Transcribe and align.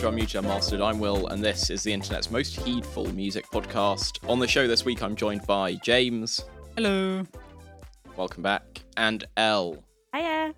Hello 0.00 0.08
and 0.08 0.16
welcome 0.16 0.26
to 0.28 0.38
Unmuted 0.38 0.38
Unmastered. 0.38 0.80
I'm 0.80 0.98
Will, 0.98 1.26
and 1.26 1.44
this 1.44 1.68
is 1.68 1.82
the 1.82 1.92
internet's 1.92 2.30
most 2.30 2.58
heedful 2.60 3.12
music 3.12 3.44
podcast. 3.50 4.26
On 4.30 4.38
the 4.38 4.48
show 4.48 4.66
this 4.66 4.82
week, 4.82 5.02
I'm 5.02 5.14
joined 5.14 5.46
by 5.46 5.74
James. 5.74 6.42
Hello. 6.74 7.26
Welcome 8.16 8.42
back, 8.42 8.82
and 8.96 9.24
Elle. 9.36 9.84
Hiya. 10.14 10.54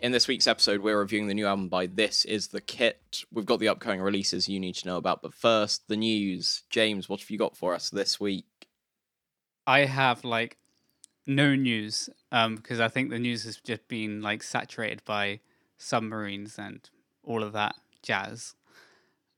In 0.00 0.12
this 0.12 0.28
week's 0.28 0.46
episode, 0.46 0.82
we're 0.82 0.98
reviewing 0.98 1.28
the 1.28 1.34
new 1.34 1.46
album 1.46 1.70
by 1.70 1.86
This 1.86 2.26
Is 2.26 2.48
the 2.48 2.60
Kit. 2.60 3.24
We've 3.32 3.46
got 3.46 3.58
the 3.58 3.68
upcoming 3.68 4.02
releases 4.02 4.50
you 4.50 4.60
need 4.60 4.74
to 4.74 4.86
know 4.86 4.98
about, 4.98 5.22
but 5.22 5.32
first, 5.32 5.88
the 5.88 5.96
news. 5.96 6.64
James, 6.68 7.08
what 7.08 7.20
have 7.20 7.30
you 7.30 7.38
got 7.38 7.56
for 7.56 7.74
us 7.74 7.88
this 7.88 8.20
week? 8.20 8.68
I 9.66 9.86
have 9.86 10.24
like 10.24 10.58
no 11.26 11.54
news 11.54 12.10
um 12.30 12.56
because 12.56 12.80
I 12.80 12.88
think 12.88 13.08
the 13.08 13.18
news 13.18 13.44
has 13.44 13.56
just 13.56 13.88
been 13.88 14.20
like 14.20 14.42
saturated 14.42 15.00
by 15.06 15.40
submarines 15.78 16.58
and 16.58 16.90
all 17.24 17.42
of 17.42 17.54
that 17.54 17.76
jazz. 18.02 18.54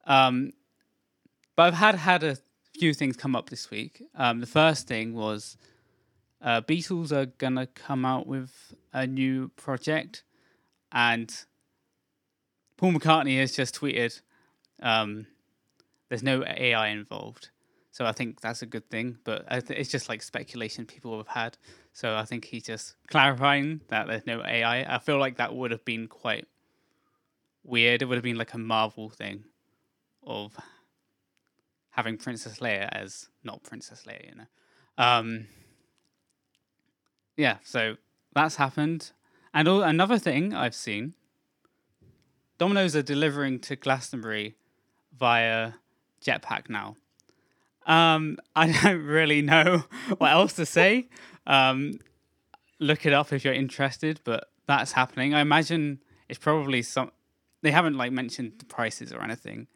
Um 0.07 0.53
but 1.57 1.65
I've 1.65 1.75
had 1.75 1.95
had 1.95 2.25
a 2.25 2.37
few 2.79 2.93
things 2.95 3.17
come 3.17 3.37
up 3.37 3.51
this 3.51 3.71
week. 3.71 4.03
Um 4.15 4.41
the 4.41 4.47
first 4.47 4.87
thing 4.87 5.15
was 5.15 5.57
uh 6.43 6.61
Beatles 6.61 7.13
are 7.13 7.27
to 7.27 7.67
come 7.67 8.05
out 8.05 8.27
with 8.27 8.75
a 8.93 9.07
new 9.07 9.49
project 9.57 10.25
and 10.93 11.33
Paul 12.77 12.93
McCartney 12.93 13.39
has 13.39 13.53
just 13.53 13.79
tweeted 13.79 14.21
um 14.83 15.27
there's 16.09 16.23
no 16.23 16.45
AI 16.45 16.89
involved. 16.89 17.51
So 17.91 18.05
I 18.05 18.13
think 18.13 18.41
that's 18.41 18.63
a 18.63 18.67
good 18.67 18.91
thing, 18.91 19.19
but 19.23 19.45
it's 19.51 19.89
just 19.89 20.09
like 20.09 20.21
speculation 20.21 20.85
people 20.85 21.17
have 21.17 21.29
had. 21.29 21.57
So 21.93 22.17
I 22.17 22.25
think 22.25 22.45
he's 22.45 22.65
just 22.65 22.97
clarifying 23.09 23.83
that 23.89 24.09
there's 24.09 24.27
no 24.27 24.43
AI. 24.45 24.83
I 24.83 24.99
feel 24.99 25.19
like 25.19 25.37
that 25.37 25.55
would 25.55 25.71
have 25.71 25.85
been 25.85 26.09
quite 26.09 26.49
weird. 27.65 28.03
It 28.03 28.05
would 28.07 28.17
have 28.17 28.25
been 28.25 28.39
like 28.39 28.55
a 28.55 28.59
Marvel 28.59 29.09
thing 29.09 29.45
of 30.27 30.57
having 31.91 32.17
Princess 32.17 32.59
Leia 32.59 32.89
as 32.93 33.29
not 33.43 33.63
Princess 33.63 34.05
Leia, 34.07 34.29
you 34.29 34.35
know. 34.37 34.47
Um, 34.97 35.47
yeah, 37.37 37.59
so 37.65 37.97
that's 38.35 38.57
happened. 38.57 39.13
And 39.53 39.69
all, 39.69 39.83
another 39.83 40.19
thing 40.19 40.55
I've 40.55 40.75
seen, 40.75 41.15
Domino's 42.59 42.95
are 42.97 43.03
delivering 43.03 43.61
to 43.61 43.77
Glastonbury 43.77 44.57
via 45.17 45.73
jetpack 46.25 46.69
now. 46.69 46.97
Um, 47.87 48.39
I 48.57 48.73
don't 48.73 49.05
really 49.05 49.43
know 49.43 49.85
what 50.19 50.31
else 50.31 50.55
to 50.55 50.67
say. 50.67 51.09
Um, 51.47 51.99
look 52.79 53.07
it 53.07 53.13
up 53.13 53.33
if 53.33 53.45
you're 53.45 53.55
interested, 53.55 54.21
but 54.25 54.49
that's 54.67 54.93
happening. 54.93 55.35
I 55.35 55.41
imagine 55.41 56.01
it's 56.29 56.39
probably 56.39 56.83
some. 56.83 57.11
They 57.65 57.71
haven't 57.71 57.97
like 57.97 58.13
mentioned 58.13 58.53
the 58.59 58.67
prices 58.67 59.11
or 59.11 59.23
anything 59.23 59.69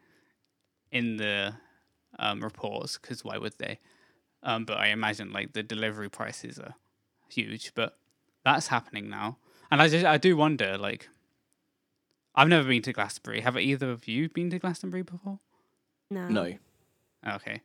in 0.91 1.17
the 1.17 1.55
um, 2.19 2.39
reports 2.39 2.99
because 2.99 3.23
why 3.25 3.39
would 3.39 3.57
they? 3.57 3.79
Um, 4.43 4.63
but 4.63 4.77
I 4.77 4.87
imagine 4.87 5.33
like 5.33 5.53
the 5.53 5.63
delivery 5.63 6.07
prices 6.07 6.59
are 6.59 6.75
huge. 7.29 7.73
But 7.73 7.97
that's 8.45 8.67
happening 8.67 9.09
now, 9.09 9.37
and 9.71 9.81
I 9.81 9.87
just 9.89 10.05
I 10.05 10.17
do 10.17 10.37
wonder 10.37 10.77
like. 10.77 11.09
I've 12.35 12.47
never 12.47 12.67
been 12.69 12.83
to 12.83 12.93
Glastonbury. 12.93 13.41
Have 13.41 13.57
either 13.57 13.89
of 13.89 14.07
you 14.07 14.29
been 14.29 14.51
to 14.51 14.59
Glastonbury 14.59 15.01
before? 15.01 15.39
No. 16.11 16.29
No. 16.29 16.53
Okay. 17.27 17.61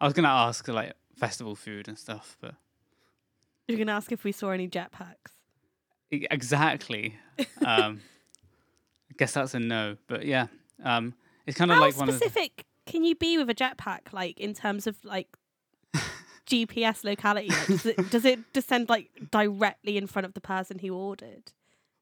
I 0.00 0.04
was 0.04 0.14
gonna 0.14 0.28
ask 0.28 0.66
like 0.68 0.92
festival 1.16 1.56
food 1.56 1.88
and 1.88 1.98
stuff, 1.98 2.36
but 2.40 2.54
You're 3.66 3.78
gonna 3.78 3.92
ask 3.92 4.12
if 4.12 4.22
we 4.22 4.30
saw 4.30 4.50
any 4.50 4.68
jetpacks. 4.68 5.32
Exactly. 6.12 7.16
Um, 7.66 8.00
I 9.10 9.14
guess 9.16 9.32
that's 9.32 9.54
a 9.54 9.60
no, 9.60 9.96
but 10.06 10.24
yeah, 10.24 10.46
um, 10.82 11.14
it's 11.46 11.56
kind 11.56 11.70
of 11.70 11.76
How 11.76 11.82
like 11.82 11.96
one 11.96 12.08
of 12.08 12.18
the, 12.18 12.24
specific 12.24 12.66
can 12.86 13.04
you 13.04 13.14
be 13.14 13.38
with 13.38 13.50
a 13.50 13.54
jetpack, 13.54 14.12
like 14.12 14.38
in 14.40 14.54
terms 14.54 14.86
of 14.86 15.04
like 15.04 15.28
GPS 16.46 17.04
locality? 17.04 17.48
Like, 17.48 17.66
does 17.66 17.86
it 17.86 18.10
does 18.10 18.24
it 18.24 18.52
descend 18.52 18.88
like 18.88 19.10
directly 19.30 19.96
in 19.96 20.06
front 20.06 20.26
of 20.26 20.34
the 20.34 20.40
person 20.40 20.78
who 20.78 20.94
ordered? 20.94 21.52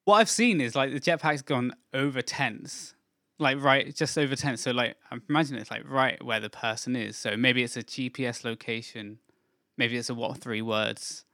what 0.06 0.18
I've 0.18 0.30
seen 0.30 0.60
is 0.60 0.74
like 0.74 0.92
the 0.92 1.00
jetpack's 1.00 1.42
gone 1.42 1.74
over 1.92 2.22
tents, 2.22 2.94
like 3.38 3.60
right 3.60 3.94
just 3.94 4.16
over 4.16 4.34
tents. 4.34 4.62
So 4.62 4.70
like 4.70 4.96
I 5.10 5.18
imagine 5.28 5.56
it's 5.56 5.70
like 5.70 5.82
right 5.86 6.24
where 6.24 6.40
the 6.40 6.48
person 6.48 6.96
is. 6.96 7.18
So 7.18 7.36
maybe 7.36 7.62
it's 7.62 7.76
a 7.76 7.82
GPS 7.82 8.44
location, 8.44 9.18
maybe 9.76 9.96
it's 9.96 10.08
a 10.08 10.14
what 10.14 10.38
three 10.38 10.62
words. 10.62 11.24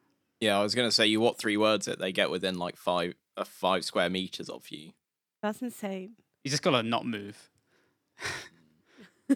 Yeah, 0.41 0.59
I 0.59 0.63
was 0.63 0.75
going 0.75 0.89
to 0.89 0.93
say, 0.93 1.07
you 1.07 1.21
what 1.21 1.39
three 1.39 1.57
words 1.57 1.87
it, 1.87 2.01
they 2.01 2.11
get 2.11 2.29
within 2.29 2.59
like 2.59 2.77
five, 2.77 3.15
uh, 3.37 3.45
five 3.45 3.85
square 3.85 4.11
meters 4.11 4.49
of 4.49 4.69
you. 4.71 4.91
That's 5.43 5.61
insane. 5.61 6.13
You 6.45 6.51
just 6.51 6.63
gotta 6.63 6.83
not 6.83 7.05
move. 7.05 7.51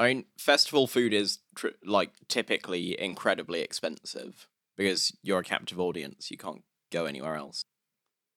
I 0.00 0.08
mean, 0.08 0.24
festival 0.38 0.86
food 0.86 1.12
is 1.12 1.38
tr- 1.56 1.68
like 1.84 2.10
typically 2.28 2.98
incredibly 3.00 3.60
expensive 3.62 4.46
because 4.76 5.12
you're 5.22 5.40
a 5.40 5.44
captive 5.44 5.80
audience. 5.80 6.30
You 6.30 6.36
can't 6.36 6.62
go 6.92 7.04
anywhere 7.06 7.34
else. 7.34 7.64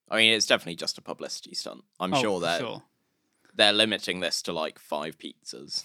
I 0.10 0.18
mean, 0.18 0.34
it's 0.34 0.48
definitely 0.48 0.76
just 0.76 0.98
a 0.98 1.02
publicity 1.02 1.54
stunt. 1.54 1.84
I'm 2.00 2.14
Oh, 2.14 2.22
sure 2.22 2.40
they're 2.40 2.60
Sure. 2.60 2.84
they're 3.54 3.74
limiting 3.74 4.20
this 4.22 4.42
to 4.44 4.54
like 4.54 4.80
five 4.80 5.18
pizzas. 5.18 5.84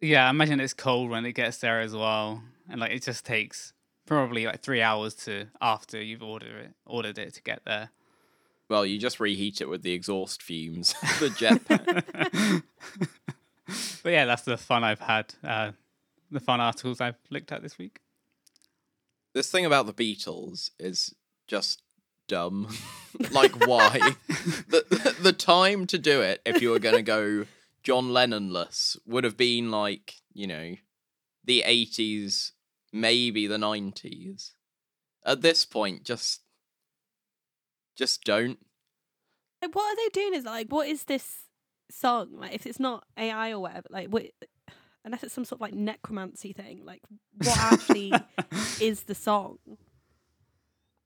Yeah, 0.00 0.26
I 0.26 0.30
imagine 0.30 0.60
it's 0.60 0.72
cold 0.74 1.10
when 1.10 1.26
it 1.26 1.32
gets 1.32 1.58
there 1.58 1.80
as 1.80 1.94
well, 1.94 2.42
and 2.70 2.80
like 2.80 2.92
it 2.92 3.02
just 3.02 3.26
takes 3.26 3.74
probably 4.06 4.46
like 4.46 4.62
three 4.62 4.80
hours 4.80 5.14
to 5.14 5.48
after 5.60 6.02
you've 6.02 6.22
ordered 6.22 6.56
it 6.64 6.74
ordered 6.86 7.18
it 7.18 7.34
to 7.34 7.42
get 7.42 7.64
there. 7.66 7.90
Well, 8.70 8.86
you 8.86 8.98
just 8.98 9.18
reheat 9.18 9.60
it 9.60 9.68
with 9.68 9.82
the 9.82 9.92
exhaust 9.92 10.42
fumes, 10.42 10.94
the 11.18 11.28
jetpack. 11.28 12.62
But 14.02 14.12
yeah, 14.12 14.24
that's 14.24 14.42
the 14.42 14.56
fun 14.56 14.82
I've 14.82 15.00
had. 15.00 15.32
Uh, 15.44 15.72
the 16.30 16.40
fun 16.40 16.60
articles 16.60 17.00
I've 17.00 17.18
looked 17.30 17.52
at 17.52 17.62
this 17.62 17.78
week. 17.78 18.00
this 19.32 19.48
thing 19.50 19.64
about 19.64 19.86
the 19.86 19.92
Beatles 19.92 20.70
is 20.78 21.14
just 21.46 21.82
dumb. 22.26 22.68
like, 23.30 23.66
why? 23.66 23.98
the 24.68 25.14
the 25.20 25.32
time 25.32 25.86
to 25.86 25.98
do 25.98 26.20
it, 26.20 26.40
if 26.44 26.60
you 26.60 26.70
were 26.70 26.80
going 26.80 26.96
to 26.96 27.02
go 27.02 27.46
John 27.84 28.08
Lennonless, 28.08 28.96
would 29.06 29.22
have 29.22 29.36
been 29.36 29.70
like 29.70 30.14
you 30.32 30.48
know 30.48 30.74
the 31.44 31.62
eighties, 31.64 32.52
maybe 32.92 33.46
the 33.46 33.58
nineties. 33.58 34.54
At 35.24 35.42
this 35.42 35.64
point, 35.64 36.02
just 36.02 36.40
just 38.00 38.24
don't. 38.24 38.58
Like, 39.60 39.74
what 39.74 39.92
are 39.92 39.96
they 39.96 40.08
doing? 40.12 40.34
Is 40.34 40.44
like, 40.44 40.72
what 40.72 40.88
is 40.88 41.04
this 41.04 41.42
song? 41.90 42.30
Like, 42.32 42.54
if 42.54 42.66
it's 42.66 42.80
not 42.80 43.04
AI 43.18 43.50
or 43.50 43.60
whatever, 43.60 43.86
like, 43.90 44.08
what? 44.08 44.24
Unless 45.04 45.22
it's 45.22 45.34
some 45.34 45.44
sort 45.44 45.58
of 45.58 45.60
like 45.62 45.74
necromancy 45.74 46.52
thing, 46.52 46.82
like, 46.84 47.02
what 47.36 47.58
actually 47.58 48.12
is 48.80 49.02
the 49.02 49.14
song? 49.14 49.58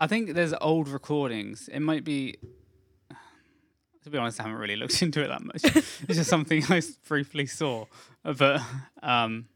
I 0.00 0.06
think 0.06 0.34
there's 0.34 0.54
old 0.60 0.88
recordings. 0.88 1.68
It 1.68 1.80
might 1.80 2.04
be. 2.04 2.36
To 4.04 4.10
be 4.10 4.18
honest, 4.18 4.38
I 4.38 4.44
haven't 4.44 4.58
really 4.58 4.76
looked 4.76 5.02
into 5.06 5.22
it 5.22 5.28
that 5.28 5.42
much. 5.42 5.64
it's 5.64 6.18
just 6.18 6.30
something 6.30 6.62
I 6.68 6.80
briefly 7.08 7.46
saw, 7.46 7.86
but 8.22 8.60
um, 9.02 9.46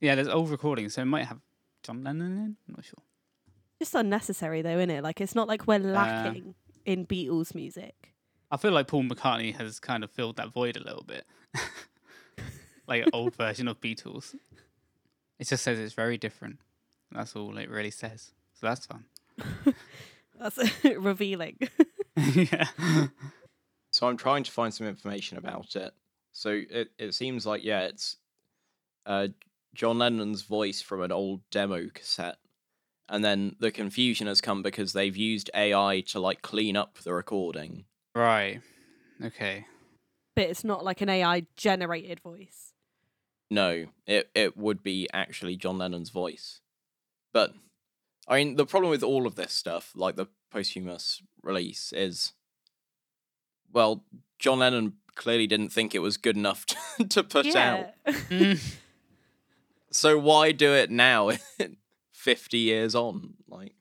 yeah, 0.00 0.16
there's 0.16 0.28
old 0.28 0.50
recordings, 0.50 0.94
so 0.94 1.02
it 1.02 1.06
might 1.06 1.26
have 1.26 1.38
John 1.84 2.02
Lennon 2.02 2.32
in. 2.32 2.56
I'm 2.66 2.74
not 2.74 2.84
sure. 2.84 3.04
Just 3.82 3.96
unnecessary 3.96 4.62
though, 4.62 4.78
isn't 4.78 4.90
it? 4.90 5.02
Like, 5.02 5.20
it's 5.20 5.34
not 5.34 5.48
like 5.48 5.66
we're 5.66 5.80
lacking 5.80 6.54
in 6.84 7.04
Beatles 7.04 7.52
music. 7.52 8.12
I 8.48 8.56
feel 8.56 8.70
like 8.70 8.86
Paul 8.86 9.02
McCartney 9.02 9.56
has 9.56 9.80
kind 9.80 10.04
of 10.04 10.10
filled 10.12 10.36
that 10.36 10.52
void 10.52 10.76
a 10.76 10.84
little 10.84 11.02
bit, 11.02 11.26
like 12.86 13.02
an 13.02 13.08
old 13.12 13.34
version 13.34 13.66
of 13.66 13.80
Beatles. 13.80 14.36
It 15.40 15.48
just 15.48 15.64
says 15.64 15.80
it's 15.80 15.94
very 15.94 16.16
different. 16.16 16.60
That's 17.10 17.34
all 17.34 17.58
it 17.58 17.68
really 17.68 17.90
says. 17.90 18.30
So 18.54 18.68
that's 18.68 18.86
fun. 18.86 19.06
That's 20.38 20.84
revealing. 20.84 21.58
yeah. 22.16 22.68
So 23.90 24.06
I'm 24.06 24.16
trying 24.16 24.44
to 24.44 24.52
find 24.52 24.72
some 24.72 24.86
information 24.86 25.38
about 25.38 25.74
it. 25.74 25.92
So 26.30 26.62
it, 26.70 26.90
it 27.00 27.14
seems 27.14 27.46
like 27.46 27.64
yeah, 27.64 27.80
it's 27.80 28.18
uh, 29.06 29.26
John 29.74 29.98
Lennon's 29.98 30.42
voice 30.42 30.80
from 30.80 31.02
an 31.02 31.10
old 31.10 31.40
demo 31.50 31.88
cassette, 31.92 32.36
and 33.12 33.22
then 33.24 33.54
the 33.60 33.70
confusion 33.70 34.26
has 34.26 34.40
come 34.40 34.62
because 34.62 34.92
they've 34.94 35.16
used 35.16 35.50
AI 35.54 36.00
to 36.08 36.18
like 36.18 36.42
clean 36.42 36.76
up 36.76 36.98
the 36.98 37.12
recording. 37.12 37.84
Right. 38.16 38.60
Okay. 39.22 39.66
but 40.34 40.46
it's 40.46 40.64
not 40.64 40.82
like 40.84 41.00
an 41.02 41.08
AI 41.08 41.46
generated 41.56 42.18
voice. 42.20 42.72
No, 43.50 43.86
it 44.06 44.30
it 44.34 44.56
would 44.56 44.82
be 44.82 45.06
actually 45.12 45.56
John 45.56 45.78
Lennon's 45.78 46.08
voice, 46.10 46.60
but 47.32 47.52
I 48.26 48.38
mean 48.38 48.56
the 48.56 48.66
problem 48.66 48.90
with 48.90 49.02
all 49.02 49.26
of 49.26 49.34
this 49.36 49.52
stuff, 49.52 49.92
like 49.94 50.16
the 50.16 50.26
posthumous 50.50 51.22
release, 51.42 51.92
is 51.92 52.32
well, 53.72 54.04
John 54.38 54.58
Lennon 54.60 54.94
clearly 55.14 55.46
didn't 55.46 55.68
think 55.70 55.94
it 55.94 55.98
was 56.00 56.16
good 56.16 56.36
enough 56.36 56.64
to, 56.98 57.04
to 57.08 57.22
put 57.22 57.54
out. 57.54 57.90
Mm. 58.30 58.58
So 59.90 60.18
why 60.18 60.52
do 60.52 60.72
it 60.72 60.90
now? 60.90 61.32
Fifty 62.22 62.58
years 62.58 62.94
on, 62.94 63.34
like 63.48 63.74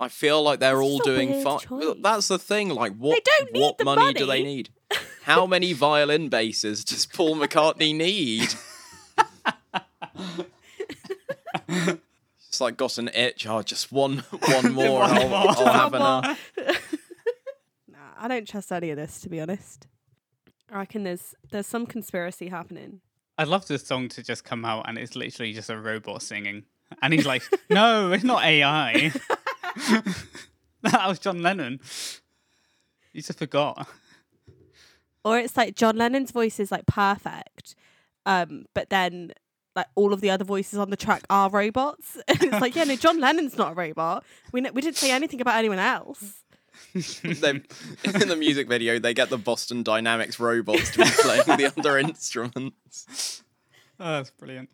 I 0.00 0.08
feel 0.08 0.42
like 0.42 0.58
they're 0.58 0.80
It's 0.80 0.90
all 0.90 0.98
just 0.98 1.08
a 1.08 1.12
doing 1.14 1.30
weird 1.30 1.44
fine. 1.44 1.58
choice. 1.60 1.96
That's 2.00 2.28
the 2.28 2.38
thing. 2.38 2.68
Like, 2.70 2.92
what? 2.96 3.24
don't 3.24 3.52
need 3.52 3.60
what 3.62 3.78
the 3.78 3.84
money, 3.84 4.12
do 4.14 4.26
they 4.26 4.40
money. 4.40 4.42
need? 4.56 4.70
How 5.22 5.46
many 5.46 5.72
violin 5.72 6.28
basses 6.28 6.84
does 6.84 7.06
Paul 7.06 7.36
McCartney 7.40 7.94
need? 7.94 8.48
It's 12.48 12.60
like 12.60 12.76
got 12.76 12.98
an 12.98 13.08
itch. 13.14 13.46
Oh, 13.46 13.62
just 13.62 13.90
one, 13.92 14.18
one 14.18 14.72
more. 14.72 15.00
One 15.00 15.10
I'll, 15.10 15.28
more. 15.28 15.38
I'll 15.48 15.72
have 15.72 15.94
enough. 15.94 16.52
nah, 17.88 17.98
I 18.18 18.28
don't 18.28 18.46
trust 18.48 18.70
any 18.72 18.90
of 18.90 18.96
this 18.96 19.20
to 19.20 19.28
be 19.28 19.40
honest. 19.40 19.86
I 20.70 20.78
reckon 20.78 21.04
there's 21.04 21.34
there's 21.50 21.66
some 21.66 21.86
conspiracy 21.86 22.48
happening. 22.48 23.00
I'd 23.38 23.48
love 23.48 23.66
this 23.66 23.84
song 23.86 24.08
to 24.10 24.22
just 24.22 24.44
come 24.44 24.64
out 24.64 24.88
and 24.88 24.96
it's 24.98 25.16
literally 25.16 25.52
just 25.52 25.68
a 25.70 25.76
robot 25.78 26.22
singing. 26.22 26.64
And 27.02 27.12
he's 27.12 27.26
like, 27.26 27.42
no, 27.70 28.12
it's 28.12 28.24
not 28.24 28.44
AI. 28.44 29.10
that 30.82 31.08
was 31.08 31.18
John 31.18 31.42
Lennon. 31.42 31.80
You 33.12 33.22
just 33.22 33.38
forgot. 33.38 33.88
Or 35.24 35.38
it's 35.38 35.56
like 35.56 35.74
John 35.74 35.96
Lennon's 35.96 36.30
voice 36.30 36.60
is 36.60 36.70
like 36.70 36.86
perfect, 36.86 37.74
um, 38.26 38.66
but 38.74 38.90
then 38.90 39.32
like 39.74 39.86
all 39.94 40.12
of 40.12 40.20
the 40.20 40.30
other 40.30 40.44
voices 40.44 40.78
on 40.78 40.90
the 40.90 40.96
track 40.96 41.22
are 41.30 41.48
robots. 41.50 42.18
And 42.28 42.42
it's 42.42 42.60
like, 42.60 42.76
yeah, 42.76 42.84
no, 42.84 42.96
John 42.96 43.20
Lennon's 43.20 43.56
not 43.56 43.72
a 43.72 43.74
robot. 43.74 44.24
We 44.52 44.60
n- 44.64 44.74
we 44.74 44.82
didn't 44.82 44.96
say 44.96 45.10
anything 45.10 45.40
about 45.40 45.56
anyone 45.56 45.78
else. 45.78 46.42
they, 46.92 47.50
in 47.50 48.28
the 48.28 48.36
music 48.38 48.68
video, 48.68 48.98
they 48.98 49.14
get 49.14 49.30
the 49.30 49.38
Boston 49.38 49.82
Dynamics 49.82 50.38
robots 50.38 50.90
to 50.92 50.98
be 50.98 51.10
playing 51.22 51.44
the 51.44 51.72
other 51.76 51.98
instruments. 51.98 53.42
Oh, 53.98 54.12
that's 54.12 54.30
brilliant. 54.30 54.70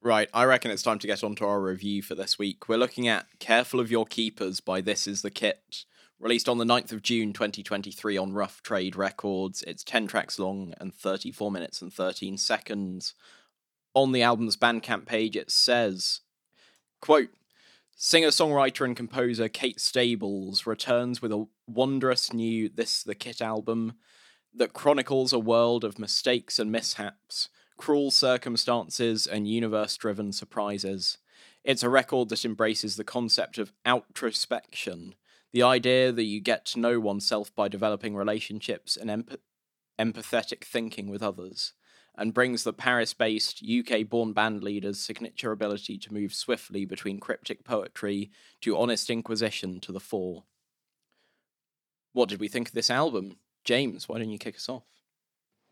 Right, 0.00 0.28
I 0.32 0.44
reckon 0.44 0.70
it's 0.70 0.84
time 0.84 1.00
to 1.00 1.08
get 1.08 1.24
on 1.24 1.34
to 1.36 1.44
our 1.44 1.60
review 1.60 2.02
for 2.02 2.14
this 2.14 2.38
week. 2.38 2.68
We're 2.68 2.76
looking 2.76 3.08
at 3.08 3.26
Careful 3.40 3.80
of 3.80 3.90
Your 3.90 4.06
Keepers 4.06 4.60
by 4.60 4.80
This 4.80 5.08
Is 5.08 5.22
the 5.22 5.30
Kit, 5.30 5.86
released 6.20 6.48
on 6.48 6.58
the 6.58 6.64
9th 6.64 6.92
of 6.92 7.02
June 7.02 7.32
2023 7.32 8.16
on 8.16 8.32
Rough 8.32 8.62
Trade 8.62 8.94
Records. 8.94 9.64
It's 9.66 9.82
10 9.82 10.06
tracks 10.06 10.38
long 10.38 10.72
and 10.78 10.94
34 10.94 11.50
minutes 11.50 11.82
and 11.82 11.92
13 11.92 12.38
seconds. 12.38 13.14
On 13.92 14.12
the 14.12 14.22
album's 14.22 14.56
Bandcamp 14.56 15.06
page, 15.06 15.36
it 15.36 15.50
says, 15.50 16.20
quote, 17.00 17.30
Singer 17.96 18.28
songwriter 18.28 18.84
and 18.84 18.96
composer 18.96 19.48
Kate 19.48 19.80
Stables 19.80 20.64
returns 20.64 21.20
with 21.20 21.32
a 21.32 21.48
wondrous 21.66 22.32
new 22.32 22.68
This 22.68 23.02
the 23.02 23.16
Kit 23.16 23.42
album 23.42 23.94
that 24.54 24.72
chronicles 24.72 25.32
a 25.32 25.40
world 25.40 25.82
of 25.82 25.98
mistakes 25.98 26.60
and 26.60 26.70
mishaps, 26.70 27.48
cruel 27.78 28.10
circumstances, 28.10 29.26
and 29.26 29.48
universe 29.48 29.96
driven 29.96 30.32
surprises. 30.32 31.16
It's 31.64 31.82
a 31.82 31.88
record 31.88 32.28
that 32.28 32.44
embraces 32.44 32.96
the 32.96 33.04
concept 33.04 33.56
of 33.56 33.72
outrospection, 33.86 35.14
the 35.52 35.62
idea 35.62 36.12
that 36.12 36.24
you 36.24 36.40
get 36.40 36.66
to 36.66 36.80
know 36.80 37.00
oneself 37.00 37.54
by 37.54 37.68
developing 37.68 38.14
relationships 38.14 38.96
and 38.96 39.10
emp- 39.10 39.40
empathetic 39.98 40.64
thinking 40.64 41.08
with 41.08 41.22
others 41.22 41.72
and 42.18 42.34
brings 42.34 42.64
the 42.64 42.72
Paris 42.72 43.14
based 43.14 43.64
UK 43.64 44.06
born 44.08 44.32
band 44.32 44.62
leader's 44.62 44.98
signature 44.98 45.52
ability 45.52 45.96
to 45.98 46.12
move 46.12 46.34
swiftly 46.34 46.84
between 46.84 47.20
cryptic 47.20 47.64
poetry 47.64 48.30
to 48.60 48.76
honest 48.76 49.08
inquisition 49.08 49.78
to 49.80 49.92
the 49.92 50.00
fore. 50.00 50.42
What 52.12 52.28
did 52.28 52.40
we 52.40 52.48
think 52.48 52.68
of 52.68 52.74
this 52.74 52.90
album? 52.90 53.36
James, 53.64 54.08
why 54.08 54.18
don't 54.18 54.30
you 54.30 54.38
kick 54.38 54.56
us 54.56 54.68
off? 54.68 54.82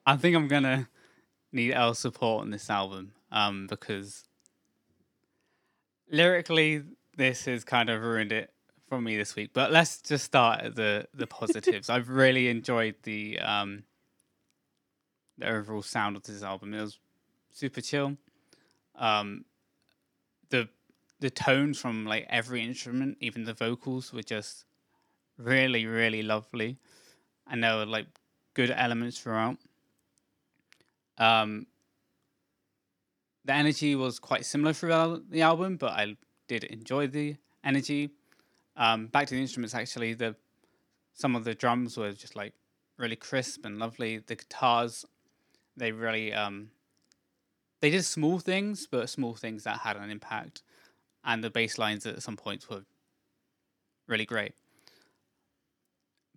I 0.06 0.16
think 0.16 0.36
I'm 0.36 0.46
gonna 0.46 0.88
need 1.56 1.72
Elle's 1.72 1.98
support 1.98 2.42
on 2.42 2.50
this 2.50 2.70
album, 2.70 3.12
um, 3.32 3.66
because 3.66 4.24
lyrically 6.10 6.82
this 7.16 7.46
has 7.46 7.64
kind 7.64 7.90
of 7.90 8.02
ruined 8.02 8.30
it 8.30 8.52
for 8.88 9.00
me 9.00 9.16
this 9.16 9.34
week. 9.34 9.50
But 9.52 9.72
let's 9.72 10.00
just 10.00 10.24
start 10.24 10.60
at 10.60 10.76
the 10.76 11.08
the 11.12 11.26
positives. 11.40 11.90
I've 11.90 12.08
really 12.08 12.48
enjoyed 12.48 12.94
the 13.02 13.40
um 13.40 13.82
the 15.38 15.48
overall 15.48 15.82
sound 15.82 16.16
of 16.16 16.22
this 16.22 16.42
album. 16.42 16.72
It 16.74 16.80
was 16.80 16.98
super 17.50 17.80
chill. 17.80 18.16
Um, 18.94 19.44
the 20.50 20.68
the 21.20 21.30
tones 21.30 21.78
from 21.78 22.06
like 22.06 22.26
every 22.28 22.62
instrument, 22.62 23.18
even 23.20 23.44
the 23.44 23.54
vocals, 23.54 24.12
were 24.12 24.22
just 24.22 24.64
really 25.38 25.86
really 25.86 26.22
lovely, 26.22 26.78
and 27.50 27.64
there 27.64 27.76
were 27.76 27.86
like 27.86 28.06
good 28.54 28.70
elements 28.70 29.18
throughout. 29.18 29.58
Um, 31.18 31.66
the 33.44 33.54
energy 33.54 33.94
was 33.94 34.18
quite 34.18 34.44
similar 34.44 34.72
throughout 34.72 35.30
the 35.30 35.42
album, 35.42 35.76
but 35.76 35.92
I 35.92 36.16
did 36.48 36.64
enjoy 36.64 37.06
the 37.06 37.36
energy. 37.64 38.10
Um, 38.76 39.06
back 39.06 39.28
to 39.28 39.34
the 39.34 39.40
instruments, 39.40 39.74
actually, 39.74 40.14
the 40.14 40.36
some 41.14 41.34
of 41.34 41.44
the 41.44 41.54
drums 41.54 41.96
were 41.96 42.12
just 42.12 42.36
like 42.36 42.52
really 42.98 43.16
crisp 43.16 43.64
and 43.64 43.78
lovely. 43.78 44.18
The 44.18 44.36
guitars, 44.36 45.04
they 45.76 45.92
really 45.92 46.32
um, 46.32 46.70
they 47.80 47.90
did 47.90 48.04
small 48.04 48.38
things, 48.38 48.86
but 48.90 49.08
small 49.08 49.34
things 49.34 49.64
that 49.64 49.78
had 49.78 49.96
an 49.96 50.10
impact. 50.10 50.62
And 51.24 51.42
the 51.42 51.50
bass 51.50 51.78
lines 51.78 52.06
at 52.06 52.22
some 52.22 52.36
points 52.36 52.68
were 52.68 52.84
really 54.06 54.26
great. 54.26 54.54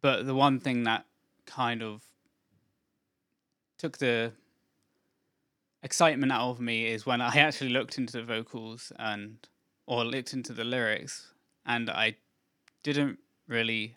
But 0.02 0.26
the 0.26 0.34
one 0.34 0.60
thing 0.60 0.84
that 0.84 1.06
kind 1.46 1.84
of 1.84 2.02
took 3.78 3.98
the 3.98 4.34
excitement 5.84 6.32
out 6.32 6.50
of 6.52 6.60
me 6.60 6.88
is 6.88 7.06
when 7.06 7.22
I 7.22 7.36
actually 7.36 7.72
looked 7.72 7.98
into 7.98 8.18
the 8.18 8.24
vocals 8.24 8.92
and 8.98 9.38
or 9.88 10.06
looked 10.06 10.34
into 10.34 10.54
the 10.54 10.64
lyrics 10.64 11.34
and 11.66 11.90
I 11.90 12.16
didn't 12.84 13.20
really 13.48 13.96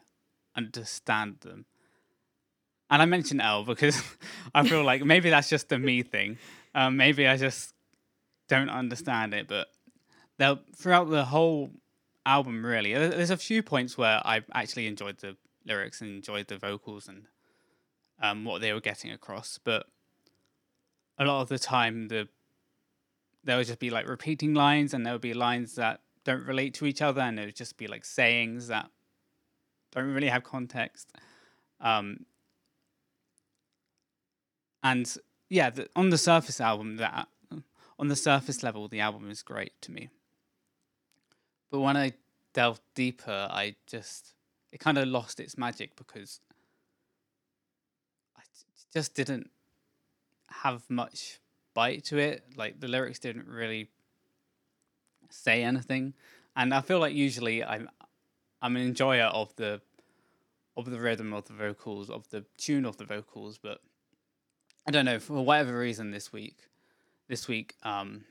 understand 0.56 1.40
them. 1.40 1.66
And 2.90 3.00
I 3.00 3.06
mentioned 3.06 3.40
Elle 3.40 3.64
because 3.64 4.02
I 4.54 4.66
feel 4.66 4.84
like 4.84 5.04
maybe 5.04 5.30
that's 5.30 5.48
just 5.48 5.72
a 5.72 5.78
me 5.78 6.02
thing. 6.02 6.38
Um, 6.74 6.96
maybe 6.96 7.26
I 7.26 7.36
just 7.36 7.74
don't 8.48 8.70
understand 8.70 9.34
it, 9.34 9.48
but 9.48 9.68
throughout 10.76 11.08
the 11.10 11.24
whole 11.24 11.70
album, 12.26 12.64
really, 12.64 12.92
there's 12.94 13.30
a 13.30 13.36
few 13.36 13.62
points 13.62 13.96
where 13.96 14.20
I 14.24 14.42
actually 14.54 14.86
enjoyed 14.86 15.18
the 15.18 15.36
lyrics 15.64 16.00
and 16.00 16.16
enjoyed 16.16 16.48
the 16.48 16.58
vocals 16.58 17.08
and 17.08 17.26
um, 18.20 18.44
what 18.44 18.60
they 18.60 18.72
were 18.72 18.80
getting 18.80 19.12
across. 19.12 19.58
But 19.62 19.86
a 21.19 21.25
lot 21.25 21.42
of 21.42 21.49
the 21.49 21.59
time, 21.59 22.09
the 22.09 22.28
there 23.45 23.57
would 23.57 23.66
just 23.66 23.81
be 23.81 23.90
like 23.90 24.07
repeating 24.07 24.54
lines, 24.54 24.95
and 24.95 25.04
there 25.04 25.12
would 25.12 25.23
be 25.23 25.35
lines 25.35 25.75
that 25.75 26.00
don't 26.25 26.47
relate 26.47 26.75
to 26.75 26.87
each 26.87 27.02
other, 27.02 27.21
and 27.21 27.38
it 27.38 27.47
would 27.47 27.57
just 27.57 27.76
be 27.76 27.87
like 27.87 28.04
sayings 28.04 28.69
that 28.69 28.90
don't 29.90 30.12
really 30.12 30.28
have 30.28 30.45
context. 30.45 31.12
Um, 31.81 32.26
and 34.83 35.12
yeah, 35.49 35.71
the, 35.71 35.88
on 35.97 36.11
the 36.11 36.19
surface 36.19 36.61
album, 36.61 36.97
that 36.97 37.28
on 37.99 38.09
the 38.09 38.16
surface 38.16 38.62
level, 38.62 38.88
the 38.88 39.00
album 39.00 39.31
is 39.31 39.42
great 39.42 39.73
to 39.83 39.92
me. 39.92 40.09
But 41.71 41.81
when 41.81 41.97
I 41.97 42.12
delved 42.52 42.83
deeper, 42.95 43.49
I 43.50 43.76
just 43.87 44.35
it 44.73 44.81
kind 44.81 44.99
of 44.99 45.07
lost 45.07 45.38
its 45.38 45.59
magic 45.59 45.95
because 45.97 46.40
i 48.37 48.40
just 48.92 49.14
didn't 49.14 49.50
have 50.62 50.88
much 50.88 51.40
bite 51.75 52.04
to 52.04 52.18
it. 52.18 52.44
Like 52.56 52.80
the 52.80 52.88
lyrics 52.88 53.18
didn't 53.18 53.49
really 53.49 53.90
say 55.30 55.62
anything, 55.62 56.14
and 56.56 56.75
I 56.75 56.80
feel 56.80 56.99
like 56.99 57.14
usually 57.14 57.64
I'm 57.64 57.88
I'm 58.61 58.76
an 58.76 58.82
enjoyer 58.82 59.25
of 59.25 59.54
the 59.56 59.80
of 60.76 60.90
the 60.90 61.00
rhythm 61.00 61.32
of 61.32 61.44
the 61.47 61.52
vocals, 61.52 62.11
of 62.11 62.28
the 62.30 62.44
tune 62.56 62.85
of 62.85 62.97
the 62.97 63.04
vocals, 63.04 63.59
but 63.59 63.80
I 64.87 64.90
don't 64.90 65.04
know 65.04 65.18
for 65.18 65.44
whatever 65.44 65.78
reason 65.78 66.11
this 66.11 66.32
week, 66.32 66.56
this 67.28 67.47
week, 67.47 67.75
um, 67.82 68.25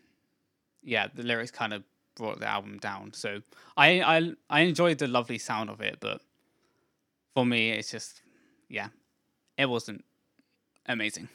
yeah, 0.83 1.07
the 1.13 1.23
lyrics 1.23 1.51
kind 1.51 1.73
of 1.73 1.83
brought 2.15 2.39
the 2.39 2.47
album 2.47 2.77
down. 2.79 3.13
So 3.13 3.41
I 3.77 4.01
I 4.01 4.31
I 4.49 4.61
enjoyed 4.61 4.97
the 4.97 5.07
lovely 5.07 5.37
sound 5.37 5.69
of 5.69 5.81
it, 5.81 5.97
but 5.99 6.21
for 7.33 7.45
me, 7.45 7.71
it's 7.71 7.91
just 7.91 8.21
yeah, 8.69 8.87
it 9.57 9.67
wasn't 9.67 10.03
amazing. 10.85 11.29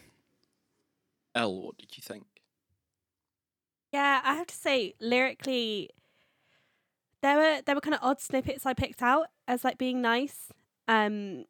Elle, 1.36 1.62
what 1.62 1.76
did 1.76 1.96
you 1.96 2.02
think? 2.02 2.24
Yeah, 3.92 4.20
I 4.24 4.34
have 4.34 4.46
to 4.48 4.54
say, 4.54 4.94
lyrically, 5.00 5.90
there 7.22 7.36
were 7.36 7.60
there 7.64 7.74
were 7.74 7.80
kind 7.80 7.94
of 7.94 8.00
odd 8.02 8.20
snippets 8.20 8.66
I 8.66 8.74
picked 8.74 9.02
out 9.02 9.26
as 9.46 9.62
like 9.62 9.78
being 9.78 10.00
nice, 10.00 10.50
um, 10.88 11.44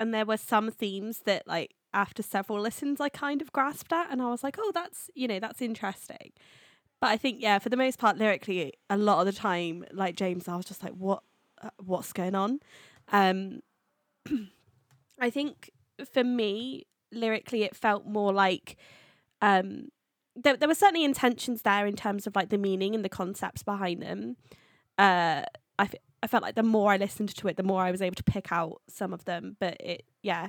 and 0.00 0.12
there 0.12 0.24
were 0.24 0.36
some 0.38 0.70
themes 0.70 1.20
that 1.26 1.46
like 1.46 1.74
after 1.92 2.22
several 2.22 2.60
listens 2.60 3.00
I 3.00 3.08
kind 3.08 3.42
of 3.42 3.52
grasped 3.52 3.92
at, 3.92 4.10
and 4.10 4.22
I 4.22 4.30
was 4.30 4.42
like, 4.42 4.56
oh, 4.58 4.72
that's 4.74 5.10
you 5.14 5.28
know 5.28 5.38
that's 5.38 5.60
interesting. 5.62 6.32
But 7.00 7.10
I 7.10 7.18
think 7.18 7.40
yeah, 7.40 7.58
for 7.58 7.68
the 7.68 7.76
most 7.76 7.98
part, 7.98 8.16
lyrically, 8.16 8.72
a 8.88 8.96
lot 8.96 9.20
of 9.20 9.26
the 9.26 9.38
time, 9.38 9.84
like 9.92 10.16
James, 10.16 10.48
I 10.48 10.56
was 10.56 10.64
just 10.64 10.82
like, 10.82 10.94
what, 10.94 11.22
uh, 11.62 11.70
what's 11.76 12.12
going 12.14 12.34
on? 12.34 12.60
Um, 13.12 13.60
I 15.20 15.28
think 15.28 15.70
for 16.10 16.24
me, 16.24 16.86
lyrically, 17.12 17.64
it 17.64 17.76
felt 17.76 18.06
more 18.06 18.32
like 18.32 18.76
um 19.42 19.88
there, 20.34 20.56
there 20.56 20.68
were 20.68 20.74
certainly 20.74 21.04
intentions 21.04 21.62
there 21.62 21.86
in 21.86 21.96
terms 21.96 22.26
of 22.26 22.36
like 22.36 22.50
the 22.50 22.58
meaning 22.58 22.94
and 22.94 23.04
the 23.04 23.08
concepts 23.08 23.62
behind 23.62 24.02
them 24.02 24.36
uh 24.98 25.42
i 25.78 25.88
I 26.22 26.28
felt 26.28 26.42
like 26.42 26.54
the 26.56 26.62
more 26.64 26.90
I 26.90 26.96
listened 26.96 27.34
to 27.36 27.46
it, 27.46 27.56
the 27.56 27.62
more 27.62 27.82
I 27.82 27.92
was 27.92 28.02
able 28.02 28.16
to 28.16 28.24
pick 28.24 28.50
out 28.50 28.80
some 28.88 29.12
of 29.12 29.24
them. 29.26 29.56
But 29.60 29.76
it, 29.80 30.04
yeah, 30.22 30.48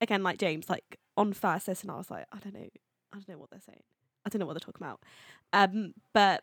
again, 0.00 0.22
like 0.22 0.38
James, 0.38 0.68
like 0.68 0.98
on 1.16 1.32
first 1.32 1.68
listen, 1.68 1.90
I 1.90 1.96
was 1.96 2.10
like, 2.10 2.26
I 2.32 2.38
don't 2.38 2.54
know, 2.54 2.68
I 3.12 3.16
don't 3.16 3.28
know 3.28 3.38
what 3.38 3.50
they're 3.50 3.60
saying. 3.60 3.82
I 4.24 4.28
don't 4.28 4.40
know 4.40 4.46
what 4.46 4.54
they're 4.54 4.60
talking 4.60 4.84
about. 4.84 5.02
Um, 5.52 5.94
but 6.12 6.42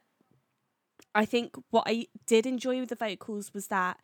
I 1.14 1.26
think 1.26 1.56
what 1.70 1.84
I 1.86 2.06
did 2.26 2.46
enjoy 2.46 2.80
with 2.80 2.90
the 2.90 2.96
vocals 2.96 3.54
was 3.54 3.68
that 3.68 4.00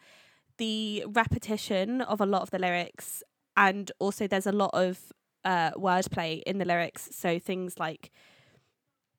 the 0.57 1.05
repetition 1.07 2.01
of 2.01 2.19
a 2.19 2.25
lot 2.25 2.41
of 2.41 2.49
the 2.49 2.59
lyrics, 2.59 3.23
and 3.55 3.91
also 3.99 4.27
there's 4.27 4.47
a 4.47 4.51
lot 4.51 4.71
of 4.73 5.13
uh, 5.45 5.71
wordplay 5.71 6.41
in 6.43 6.57
the 6.57 6.65
lyrics. 6.65 7.09
So 7.11 7.39
things 7.39 7.79
like, 7.79 8.11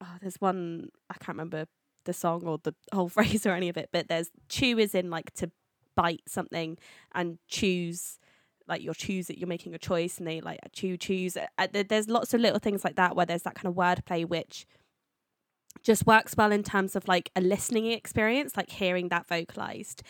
oh, 0.01 0.17
there's 0.21 0.41
one 0.41 0.89
I 1.09 1.15
can't 1.15 1.37
remember 1.37 1.67
the 2.05 2.13
song 2.13 2.45
or 2.45 2.59
the 2.63 2.75
whole 2.93 3.09
phrase 3.17 3.47
or 3.47 3.53
any 3.53 3.69
of 3.69 3.77
it, 3.77 3.91
but 3.93 4.09
there's 4.09 4.31
chew 4.49 4.79
is 4.79 4.95
in 4.95 5.11
like 5.11 5.33
to 5.35 5.51
bite 5.97 6.23
something 6.27 6.79
and 7.15 7.39
choose 7.49 8.19
like 8.69 8.83
you're 8.83 8.95
choosing 8.95 9.37
you're 9.37 9.49
making 9.49 9.75
a 9.75 9.79
choice 9.79 10.19
and 10.19 10.27
they 10.27 10.41
like 10.41 10.61
chew 10.73 10.97
choose 10.97 11.37
uh, 11.37 11.67
there's 11.89 12.09
lots 12.09 12.33
of 12.33 12.41
little 12.41 12.61
things 12.61 12.85
like 12.85 12.95
that 12.95 13.17
where 13.17 13.27
there's 13.27 13.43
that 13.43 13.57
kind 13.57 13.67
of 13.67 13.75
wordplay 13.75 14.25
which 14.25 14.65
just 15.83 16.07
works 16.07 16.37
well 16.37 16.53
in 16.53 16.63
terms 16.63 16.95
of 16.95 17.07
like 17.09 17.31
a 17.35 17.41
listening 17.41 17.91
experience 17.91 18.57
like 18.57 18.71
hearing 18.71 19.09
that 19.09 19.27
vocalized 19.27 20.03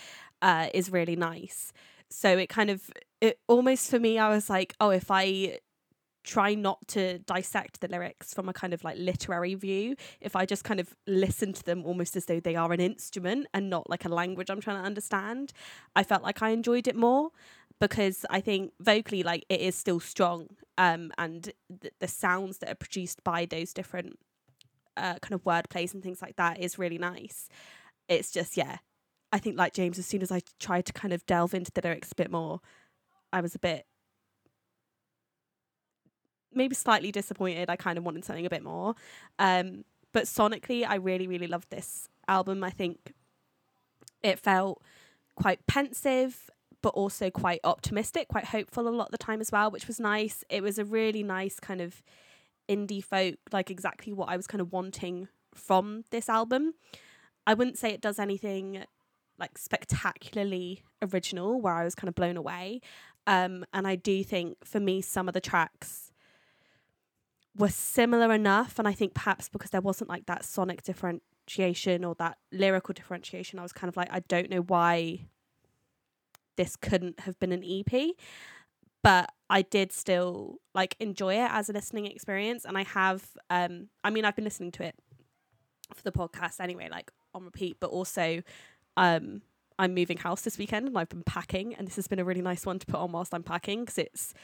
uh, 0.43 0.69
is 0.75 0.91
really 0.93 1.17
nice 1.17 1.73
so 2.11 2.37
it 2.37 2.49
kind 2.49 2.71
of 2.71 2.91
it 3.21 3.39
almost 3.49 3.91
for 3.91 3.99
me 3.99 4.19
i 4.19 4.29
was 4.29 4.51
like 4.51 4.75
oh 4.81 4.91
if 4.91 5.11
i 5.11 5.59
try 6.23 6.55
not 6.55 6.87
to 6.89 7.19
dissect 7.21 7.81
the 7.81 7.89
lyrics 7.89 8.35
from 8.35 8.49
a 8.49 8.53
kind 8.53 8.75
of 8.75 8.85
like 8.85 8.97
literary 8.99 9.55
view. 9.55 9.97
If 10.21 10.37
i 10.37 10.45
just 10.45 10.65
kind 10.65 10.81
of 10.81 10.95
listen 11.07 11.53
to 11.53 11.63
them 11.63 11.85
almost 11.85 12.17
as 12.17 12.27
though 12.27 12.41
they 12.41 12.57
are 12.57 12.73
an 12.73 12.81
instrument 12.81 13.47
and 13.55 13.71
not 13.71 13.89
like 13.89 14.05
a 14.05 14.09
language 14.09 14.51
i'm 14.51 14.61
trying 14.61 14.79
to 14.79 14.87
understand 14.87 15.53
i 15.97 16.03
felt 16.03 16.23
like 16.23 16.43
i 16.43 16.51
enjoyed 16.51 16.87
it 16.87 16.97
more 16.97 17.31
because 17.81 18.25
i 18.31 18.41
think 18.41 18.73
vocally 18.81 19.23
like 19.23 19.45
it 19.49 19.61
is 19.61 19.75
still 19.75 20.01
strong 20.01 20.49
um 20.79 21.13
and 21.19 21.53
th- 21.81 21.95
the 22.01 22.09
sounds 22.09 22.59
that 22.59 22.71
are 22.71 22.75
produced 22.75 23.23
by 23.25 23.47
those 23.47 23.73
different 23.73 24.19
uh, 24.97 25.19
kind 25.21 25.35
of 25.35 25.45
word 25.47 25.69
plays 25.71 25.95
and 25.95 26.03
things 26.03 26.21
like 26.21 26.37
that 26.37 26.61
is 26.61 26.79
really 26.79 26.99
nice. 26.99 27.49
It's 28.09 28.31
just 28.31 28.57
yeah 28.57 28.79
i 29.33 29.39
think 29.39 29.57
like 29.57 29.73
james 29.73 29.99
as 29.99 30.07
soon 30.07 30.23
as 30.23 30.33
i 30.33 30.41
tried 30.59 30.85
to 30.85 30.93
kind 30.93 31.15
of 31.15 31.25
delve 31.27 31.55
into 31.55 31.71
the 31.73 31.81
lyrics 31.83 32.11
a 32.11 32.15
bit 32.17 32.31
more 32.31 32.61
i 33.33 33.41
was 33.41 33.55
a 33.55 33.59
bit 33.59 33.87
maybe 36.55 36.75
slightly 36.75 37.13
disappointed. 37.13 37.71
I 37.71 37.77
kind 37.77 37.99
of 37.99 38.05
wanted 38.05 38.25
something 38.25 38.47
a 38.47 38.51
bit 38.51 38.63
more. 38.63 38.95
Um, 39.39 39.85
but 40.13 40.25
sonically, 40.25 40.85
I 40.87 40.97
really, 40.97 41.27
really 41.27 41.47
loved 41.47 41.71
this 41.71 42.09
album. 42.27 42.65
I 42.65 42.71
think 42.71 43.13
it 44.23 44.39
felt 44.39 44.83
quite 45.37 45.67
pensive, 45.67 46.51
but 46.83 46.95
also 46.95 47.31
quite 47.31 47.61
optimistic, 47.65 48.29
quite 48.29 48.47
hopeful 48.47 48.89
a 48.89 48.91
lot 48.91 49.07
of 49.07 49.13
the 49.13 49.19
time 49.19 49.41
as 49.41 49.53
well, 49.53 49.71
which 49.71 49.87
was 49.87 50.01
nice. 50.01 50.45
It 50.49 50.63
was 50.63 50.79
a 50.79 50.85
really 50.85 51.23
nice 51.23 51.61
kind 51.61 51.81
of 51.81 52.03
indie 52.69 53.05
folk, 53.05 53.37
like 53.53 53.71
exactly 53.71 54.13
what 54.13 54.29
I 54.29 54.37
was 54.37 54.47
kind 54.47 54.61
of 54.61 54.73
wanting 54.73 55.29
from 55.55 56.05
this 56.11 56.29
album. 56.29 56.75
I 57.47 57.55
wouldn't 57.55 57.79
say 57.79 57.91
it 57.91 58.01
does 58.01 58.19
anything 58.19 58.85
like 59.39 59.57
spectacularly 59.59 60.83
original 61.03 61.61
where 61.61 61.75
I 61.75 61.85
was 61.85 61.95
kind 61.95 62.09
of 62.09 62.15
blown 62.15 62.37
away. 62.37 62.81
Um, 63.27 63.65
and 63.73 63.87
I 63.87 63.97
do 63.97 64.23
think 64.23 64.65
for 64.65 64.81
me, 64.81 65.01
some 65.01 65.29
of 65.29 65.35
the 65.35 65.41
tracks 65.41 66.10
were 67.57 67.69
similar 67.69 68.33
enough 68.33 68.79
and 68.79 68.87
i 68.87 68.93
think 68.93 69.15
perhaps 69.15 69.49
because 69.49 69.71
there 69.71 69.81
wasn't 69.81 70.09
like 70.09 70.27
that 70.27 70.45
sonic 70.45 70.83
differentiation 70.83 72.05
or 72.05 72.15
that 72.15 72.39
lyrical 72.53 72.93
differentiation 72.93 73.59
i 73.59 73.63
was 73.63 73.73
kind 73.73 73.89
of 73.89 73.97
like 73.97 74.09
i 74.13 74.21
don't 74.21 74.51
know 74.51 74.61
why 74.61 75.27
this 76.57 76.77
couldn't 76.77 77.21
have 77.21 77.39
been 77.41 77.53
an 77.53 77.65
ep 77.65 78.15
but 79.03 79.31
i 79.49 79.63
did 79.63 79.93
still 79.93 80.59
like 80.75 80.97
enjoy 81.01 81.35
it 81.35 81.51
as 81.51 81.69
a 81.69 81.73
listening 81.73 82.07
experience 82.07 82.65
and 82.65 82.79
i 82.79 82.85
have 82.85 83.31
um 83.51 83.89
i 84.05 84.11
mean 84.11 84.25
i've 84.25 84.37
been 84.37 84.45
listening 84.45 84.71
to 84.71 84.85
it 84.85 84.95
for 85.95 86.03
the 86.03 86.13
podcast 86.13 86.61
anyway 86.61 86.89
like 86.91 87.11
on 87.35 87.45
repeat 87.45 87.77
but 87.81 87.91
also 87.91 88.43
um 88.97 89.43
i'm 89.79 89.93
moving 89.95 90.19
house 90.19 90.43
this 90.43 90.57
weekend 90.57 90.87
and 90.87 90.97
i've 90.97 91.09
been 91.09 91.25
packing 91.25 91.75
and 91.75 91.87
this 91.89 91.97
has 91.97 92.07
been 92.07 92.21
a 92.21 92.25
really 92.25 92.43
nice 92.43 92.65
one 92.65 92.79
to 92.79 92.87
put 92.87 93.01
on 93.01 93.11
whilst 93.11 93.35
i'm 93.35 93.43
packing 93.43 93.81
because 93.81 93.99
it's 93.99 94.35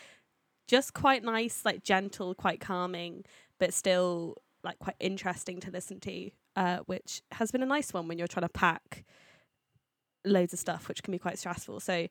just 0.67 0.95
quite 0.95 1.23
nice, 1.23 1.65
like 1.65 1.83
gentle, 1.83 2.35
quite 2.35 2.61
calming, 2.61 3.25
but 3.59 3.73
still 3.73 4.37
like 4.65 4.79
quite 4.79 4.97
interesting 5.01 5.61
to 5.61 5.71
listen 5.71 6.01
to. 6.01 6.31
Uh, 6.57 6.79
which 6.87 7.21
has 7.33 7.51
been 7.51 7.63
a 7.63 7.67
nice 7.67 7.93
one 7.93 8.09
when 8.09 8.17
you're 8.17 8.27
trying 8.27 8.47
to 8.47 8.49
pack 8.49 9.05
loads 10.25 10.55
of 10.55 10.59
stuff, 10.59 10.89
which 10.89 11.03
can 11.03 11.13
be 11.13 11.19
quite 11.19 11.39
stressful. 11.39 11.81
So 11.81 12.07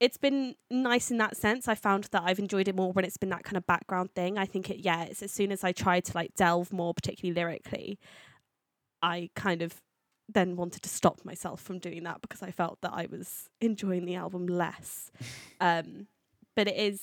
it's 0.00 0.16
been 0.16 0.54
nice 0.70 1.10
in 1.10 1.18
that 1.18 1.36
sense. 1.36 1.66
I 1.66 1.74
found 1.74 2.04
that 2.12 2.22
I've 2.24 2.38
enjoyed 2.38 2.68
it 2.68 2.76
more 2.76 2.92
when 2.92 3.04
it's 3.04 3.16
been 3.16 3.30
that 3.30 3.42
kind 3.42 3.56
of 3.56 3.66
background 3.66 4.14
thing. 4.14 4.38
I 4.38 4.46
think 4.46 4.70
it, 4.70 4.78
yeah, 4.78 5.02
it's 5.04 5.22
as 5.22 5.32
soon 5.32 5.50
as 5.50 5.64
I 5.64 5.72
tried 5.72 6.04
to 6.06 6.12
like 6.14 6.34
delve 6.36 6.72
more, 6.72 6.94
particularly 6.94 7.34
lyrically, 7.34 7.98
I 9.02 9.30
kind 9.34 9.60
of 9.60 9.82
then 10.28 10.56
wanted 10.56 10.82
to 10.82 10.88
stop 10.88 11.24
myself 11.24 11.60
from 11.60 11.78
doing 11.78 12.04
that 12.04 12.20
because 12.20 12.42
I 12.42 12.50
felt 12.50 12.80
that 12.82 12.92
I 12.92 13.08
was 13.10 13.48
enjoying 13.60 14.04
the 14.04 14.14
album 14.14 14.46
less. 14.46 15.10
um, 15.60 16.06
but 16.54 16.68
it 16.68 16.76
is 16.76 17.02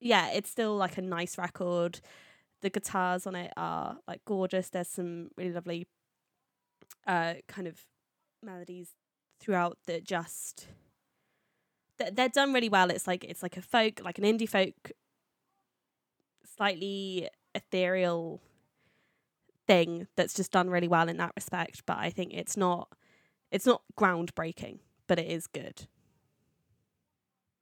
yeah, 0.00 0.30
it's 0.30 0.50
still 0.50 0.76
like 0.76 0.98
a 0.98 1.02
nice 1.02 1.38
record. 1.38 2.00
The 2.60 2.70
guitars 2.70 3.26
on 3.26 3.34
it 3.34 3.52
are 3.56 3.98
like 4.06 4.24
gorgeous. 4.24 4.68
There's 4.68 4.88
some 4.88 5.30
really 5.36 5.52
lovely 5.52 5.86
uh 7.06 7.34
kind 7.46 7.66
of 7.66 7.80
melodies 8.42 8.94
throughout 9.40 9.78
that 9.86 10.04
just 10.04 10.68
they're, 11.98 12.10
they're 12.10 12.28
done 12.28 12.52
really 12.52 12.68
well. 12.68 12.90
It's 12.90 13.06
like 13.06 13.24
it's 13.24 13.42
like 13.42 13.56
a 13.56 13.62
folk, 13.62 14.00
like 14.04 14.18
an 14.18 14.24
indie 14.24 14.48
folk 14.48 14.92
slightly 16.56 17.28
ethereal 17.54 18.40
thing 19.66 20.06
that's 20.16 20.34
just 20.34 20.50
done 20.50 20.70
really 20.70 20.88
well 20.88 21.08
in 21.08 21.16
that 21.18 21.32
respect, 21.36 21.82
but 21.86 21.98
I 21.98 22.10
think 22.10 22.32
it's 22.34 22.56
not 22.56 22.88
it's 23.50 23.66
not 23.66 23.82
groundbreaking, 23.98 24.80
but 25.06 25.18
it 25.18 25.26
is 25.30 25.46
good. 25.46 25.86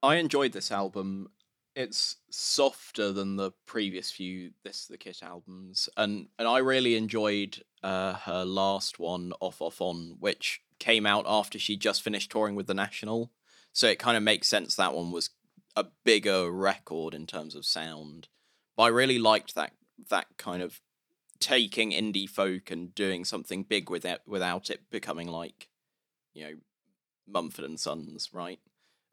I 0.03 0.17
enjoyed 0.17 0.53
this 0.53 0.71
album 0.71 1.31
it's 1.77 2.17
softer 2.31 3.13
than 3.13 3.37
the 3.37 3.53
previous 3.67 4.11
few 4.11 4.51
this 4.65 4.87
the 4.87 4.97
kit 4.97 5.19
albums 5.23 5.89
and 5.97 6.27
and 6.39 6.49
i 6.49 6.59
really 6.59 6.97
enjoyed 6.97 7.63
uh, 7.83 8.15
her 8.15 8.45
last 8.45 8.99
one 8.99 9.33
off 9.41 9.61
off 9.61 9.81
on 9.81 10.17
which 10.19 10.63
came 10.81 11.07
out 11.07 11.25
after 11.29 11.59
she 11.59 11.77
just 11.77 12.03
finished 12.03 12.31
touring 12.31 12.57
with 12.57 12.67
the 12.67 12.75
national 12.75 13.31
so 13.73 13.87
it 13.87 13.99
kind 13.99 14.17
of 14.17 14.23
makes 14.23 14.49
sense 14.49 14.75
that 14.75 14.95
one 14.95 15.13
was 15.13 15.31
a 15.77 15.85
bigger 16.05 16.51
record 16.51 17.15
in 17.15 17.27
terms 17.27 17.55
of 17.55 17.65
sound 17.65 18.29
but 18.77 18.85
i 18.85 18.89
really 18.89 19.19
liked 19.19 19.55
that 19.55 19.73
that 20.11 20.27
kind 20.39 20.63
of 20.63 20.81
taking 21.39 21.93
indie 21.93 22.29
folk 22.29 22.71
and 22.71 22.95
doing 22.95 23.25
something 23.25 23.63
big 23.63 23.91
with 23.91 24.05
it 24.05 24.23
without 24.27 24.71
it 24.71 24.81
becoming 24.91 25.29
like 25.29 25.69
you 26.33 26.43
know 26.43 26.55
mumford 27.29 27.65
and 27.65 27.79
sons 27.79 28.31
right 28.33 28.61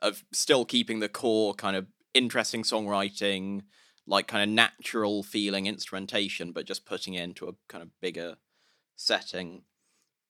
of 0.02 0.24
still 0.32 0.66
keeping 0.66 1.00
the 1.00 1.10
core 1.10 1.54
kind 1.54 1.76
of 1.76 1.88
interesting 2.14 2.64
songwriting, 2.64 3.64
like 4.06 4.28
kind 4.28 4.44
of 4.44 4.54
natural 4.54 5.24
feeling 5.24 5.66
instrumentation, 5.66 6.52
but 6.52 6.66
just 6.66 6.86
putting 6.86 7.14
it 7.14 7.24
into 7.24 7.48
a 7.48 7.54
kind 7.68 7.82
of 7.82 7.90
bigger 8.02 8.36
setting. 8.96 9.64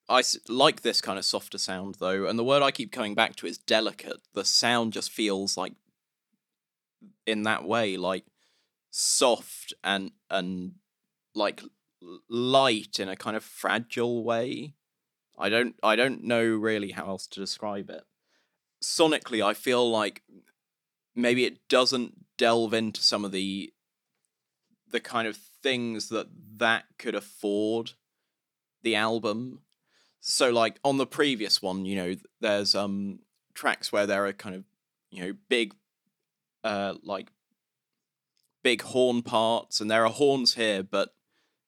I 0.09 0.23
like 0.49 0.81
this 0.81 1.01
kind 1.01 1.17
of 1.17 1.25
softer 1.25 1.57
sound 1.57 1.95
though, 1.99 2.25
and 2.27 2.37
the 2.37 2.43
word 2.43 2.61
I 2.61 2.71
keep 2.71 2.91
coming 2.91 3.15
back 3.15 3.35
to 3.37 3.47
is 3.47 3.57
delicate. 3.57 4.21
The 4.33 4.45
sound 4.45 4.93
just 4.93 5.11
feels 5.11 5.55
like, 5.55 5.73
in 7.25 7.43
that 7.43 7.63
way, 7.63 7.97
like 7.97 8.25
soft 8.91 9.73
and 9.83 10.11
and 10.29 10.73
like 11.33 11.63
light 12.29 12.99
in 12.99 13.09
a 13.09 13.15
kind 13.15 13.35
of 13.35 13.43
fragile 13.43 14.23
way. 14.23 14.75
I 15.37 15.49
don't 15.49 15.75
I 15.81 15.95
don't 15.95 16.23
know 16.23 16.43
really 16.45 16.91
how 16.91 17.07
else 17.07 17.27
to 17.27 17.39
describe 17.39 17.89
it. 17.89 18.03
Sonically, 18.83 19.43
I 19.43 19.53
feel 19.53 19.89
like 19.89 20.21
maybe 21.15 21.46
it 21.46 21.67
doesn't 21.67 22.25
delve 22.38 22.74
into 22.74 23.01
some 23.01 23.25
of 23.25 23.32
the 23.32 23.72
the 24.91 25.00
kind 25.00 25.27
of 25.27 25.36
things 25.36 26.10
that 26.10 26.27
that 26.58 26.86
could 26.98 27.15
afford 27.15 27.91
the 28.84 28.96
album. 28.96 29.60
So 30.20 30.51
like 30.51 30.79
on 30.84 30.98
the 30.98 31.08
previous 31.08 31.62
one 31.62 31.86
you 31.86 31.96
know 31.96 32.15
there's 32.41 32.75
um 32.75 33.20
tracks 33.53 33.91
where 33.91 34.08
there 34.08 34.25
are 34.25 34.34
kind 34.34 34.55
of 34.55 34.63
you 35.12 35.25
know 35.25 35.34
big 35.50 35.74
uh 36.63 36.96
like 37.03 37.29
big 38.63 38.82
horn 38.82 39.22
parts 39.22 39.82
and 39.82 39.91
there 39.91 40.05
are 40.05 40.12
horns 40.12 40.53
here 40.55 40.82
but 40.82 41.13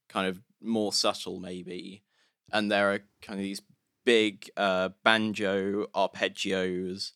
kind 0.08 0.28
of 0.28 0.42
more 0.62 0.94
subtle 0.94 1.40
maybe. 1.40 2.04
And 2.52 2.72
there 2.72 2.94
are 2.94 3.00
kind 3.22 3.40
of 3.40 3.44
these 3.44 3.62
big 4.06 4.50
uh 4.56 4.90
banjo 5.04 5.88
arpeggios 5.96 7.12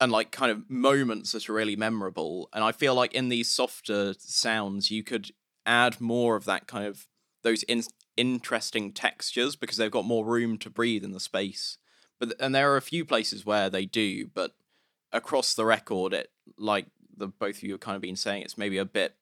and 0.00 0.10
like 0.10 0.30
kind 0.30 0.50
of 0.50 0.68
moments 0.68 1.32
that 1.32 1.48
are 1.48 1.54
really 1.54 1.76
memorable. 1.76 2.48
And 2.52 2.64
I 2.64 2.72
feel 2.72 2.94
like 2.94 3.14
in 3.14 3.28
these 3.28 3.50
softer 3.50 4.14
sounds, 4.18 4.90
you 4.90 5.02
could 5.02 5.30
add 5.66 6.00
more 6.00 6.36
of 6.36 6.44
that 6.44 6.66
kind 6.66 6.86
of 6.86 7.06
those 7.42 7.62
in- 7.64 7.82
interesting 8.16 8.92
textures 8.92 9.56
because 9.56 9.76
they've 9.76 9.90
got 9.90 10.04
more 10.04 10.24
room 10.24 10.58
to 10.58 10.70
breathe 10.70 11.04
in 11.04 11.12
the 11.12 11.20
space. 11.20 11.78
But 12.18 12.34
and 12.40 12.54
there 12.54 12.72
are 12.72 12.76
a 12.76 12.82
few 12.82 13.04
places 13.04 13.44
where 13.44 13.70
they 13.70 13.86
do, 13.86 14.26
but 14.26 14.52
across 15.12 15.54
the 15.54 15.64
record, 15.64 16.12
it 16.12 16.30
like 16.58 16.86
the 17.16 17.28
both 17.28 17.56
of 17.56 17.62
you 17.62 17.72
have 17.72 17.80
kind 17.80 17.96
of 17.96 18.02
been 18.02 18.16
saying, 18.16 18.42
it's 18.42 18.58
maybe 18.58 18.78
a 18.78 18.84
bit. 18.84 19.16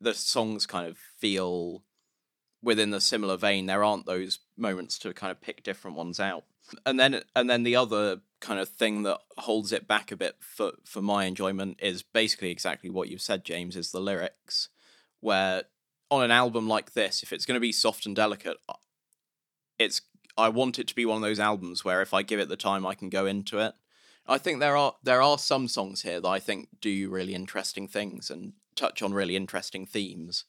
The 0.00 0.14
songs 0.14 0.66
kind 0.66 0.86
of 0.86 0.98
feel 1.18 1.82
within 2.62 2.90
the 2.90 3.00
similar 3.00 3.36
vein. 3.36 3.66
There 3.66 3.84
aren't 3.84 4.06
those 4.06 4.40
moments 4.56 4.98
to 5.00 5.12
kind 5.12 5.30
of 5.30 5.40
pick 5.40 5.62
different 5.62 5.96
ones 5.96 6.18
out. 6.18 6.44
And 6.86 6.98
then 6.98 7.22
and 7.36 7.48
then 7.48 7.62
the 7.62 7.76
other 7.76 8.20
kind 8.44 8.60
of 8.60 8.68
thing 8.68 9.04
that 9.04 9.18
holds 9.38 9.72
it 9.72 9.88
back 9.88 10.12
a 10.12 10.16
bit 10.16 10.36
for 10.38 10.72
for 10.84 11.00
my 11.00 11.24
enjoyment 11.24 11.78
is 11.80 12.02
basically 12.02 12.50
exactly 12.50 12.90
what 12.90 13.08
you've 13.08 13.22
said, 13.22 13.44
James, 13.44 13.74
is 13.74 13.90
the 13.90 14.00
lyrics, 14.00 14.68
where 15.20 15.62
on 16.10 16.22
an 16.22 16.30
album 16.30 16.68
like 16.68 16.92
this, 16.92 17.22
if 17.22 17.32
it's 17.32 17.46
going 17.46 17.56
to 17.56 17.60
be 17.60 17.72
soft 17.72 18.04
and 18.04 18.14
delicate, 18.14 18.58
uh, 18.68 18.74
it's 19.78 20.02
I 20.36 20.50
want 20.50 20.78
it 20.78 20.86
to 20.88 20.94
be 20.94 21.06
one 21.06 21.16
of 21.16 21.22
those 21.22 21.40
albums 21.40 21.84
where 21.84 22.02
if 22.02 22.12
I 22.12 22.22
give 22.22 22.38
it 22.38 22.48
the 22.48 22.56
time, 22.56 22.86
I 22.86 22.94
can 22.94 23.08
go 23.08 23.24
into 23.24 23.58
it. 23.58 23.74
I 24.26 24.38
think 24.38 24.60
there 24.60 24.76
are 24.76 24.94
there 25.02 25.22
are 25.22 25.38
some 25.38 25.66
songs 25.66 26.02
here 26.02 26.20
that 26.20 26.28
I 26.28 26.38
think 26.38 26.68
do 26.80 27.08
really 27.08 27.34
interesting 27.34 27.88
things 27.88 28.30
and 28.30 28.52
touch 28.76 29.02
on 29.02 29.14
really 29.14 29.36
interesting 29.36 29.86
themes, 29.86 30.44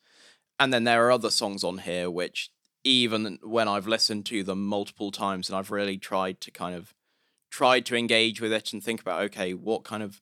and 0.59 0.73
then 0.73 0.83
there 0.83 1.07
are 1.07 1.11
other 1.11 1.31
songs 1.31 1.63
on 1.63 1.79
here 1.79 2.11
which 2.11 2.51
even 2.83 3.39
when 3.41 3.67
I've 3.67 3.87
listened 3.87 4.25
to 4.27 4.43
them 4.43 4.65
multiple 4.65 5.11
times 5.11 5.49
and 5.49 5.57
I've 5.57 5.71
really 5.71 5.97
tried 5.97 6.39
to 6.41 6.51
kind 6.51 6.75
of 6.75 6.93
tried 7.55 7.85
to 7.85 7.95
engage 7.95 8.41
with 8.41 8.51
it 8.51 8.73
and 8.73 8.83
think 8.83 8.99
about 8.99 9.21
okay, 9.21 9.53
what 9.53 9.85
kind 9.85 10.03
of 10.03 10.21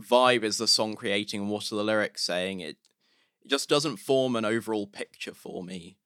vibe 0.00 0.44
is 0.44 0.58
the 0.58 0.68
song 0.68 0.94
creating 0.94 1.40
and 1.40 1.50
what 1.50 1.72
are 1.72 1.76
the 1.76 1.82
lyrics 1.82 2.22
saying? 2.22 2.60
It 2.60 2.76
it 3.42 3.48
just 3.48 3.68
doesn't 3.68 3.96
form 3.96 4.36
an 4.36 4.44
overall 4.44 4.86
picture 4.86 5.34
for 5.34 5.64
me. 5.64 5.98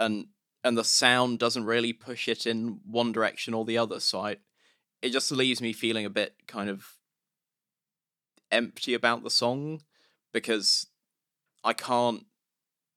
And 0.00 0.26
and 0.64 0.76
the 0.76 0.82
sound 0.82 1.38
doesn't 1.38 1.66
really 1.66 1.92
push 1.92 2.26
it 2.26 2.46
in 2.46 2.80
one 2.84 3.12
direction 3.12 3.54
or 3.54 3.64
the 3.64 3.78
other. 3.78 4.00
So 4.00 4.20
I, 4.20 4.36
it 5.00 5.10
just 5.10 5.30
leaves 5.30 5.60
me 5.60 5.72
feeling 5.72 6.04
a 6.04 6.10
bit 6.10 6.34
kind 6.48 6.68
of 6.68 6.98
empty 8.50 8.94
about 8.94 9.22
the 9.22 9.30
song 9.30 9.82
because 10.32 10.86
I 11.62 11.74
can't 11.74 12.26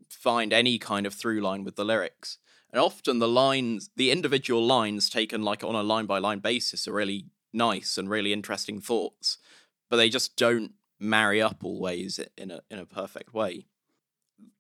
find 0.10 0.52
any 0.52 0.80
kind 0.80 1.06
of 1.06 1.14
through 1.14 1.42
line 1.42 1.64
with 1.64 1.76
the 1.76 1.86
lyrics. 1.86 2.40
And 2.76 2.84
often 2.84 3.20
the 3.20 3.28
lines, 3.30 3.90
the 3.96 4.12
individual 4.12 4.62
lines 4.62 5.10
taken 5.10 5.44
like 5.44 5.64
on 5.64 5.76
a 5.76 5.82
line 5.82 6.08
by 6.08 6.20
line 6.20 6.40
basis 6.40 6.90
are 6.90 6.92
really 6.92 7.28
nice 7.54 7.98
and 7.98 8.10
really 8.10 8.34
interesting 8.34 8.82
thoughts, 8.82 9.38
but 9.90 9.96
they 9.96 10.10
just 10.10 10.36
don't 10.36 10.74
marry 11.00 11.42
up 11.42 11.64
always 11.64 12.20
in 12.38 12.52
a 12.52 12.64
in 12.70 12.78
a 12.78 12.86
perfect 12.86 13.34
way. 13.34 13.68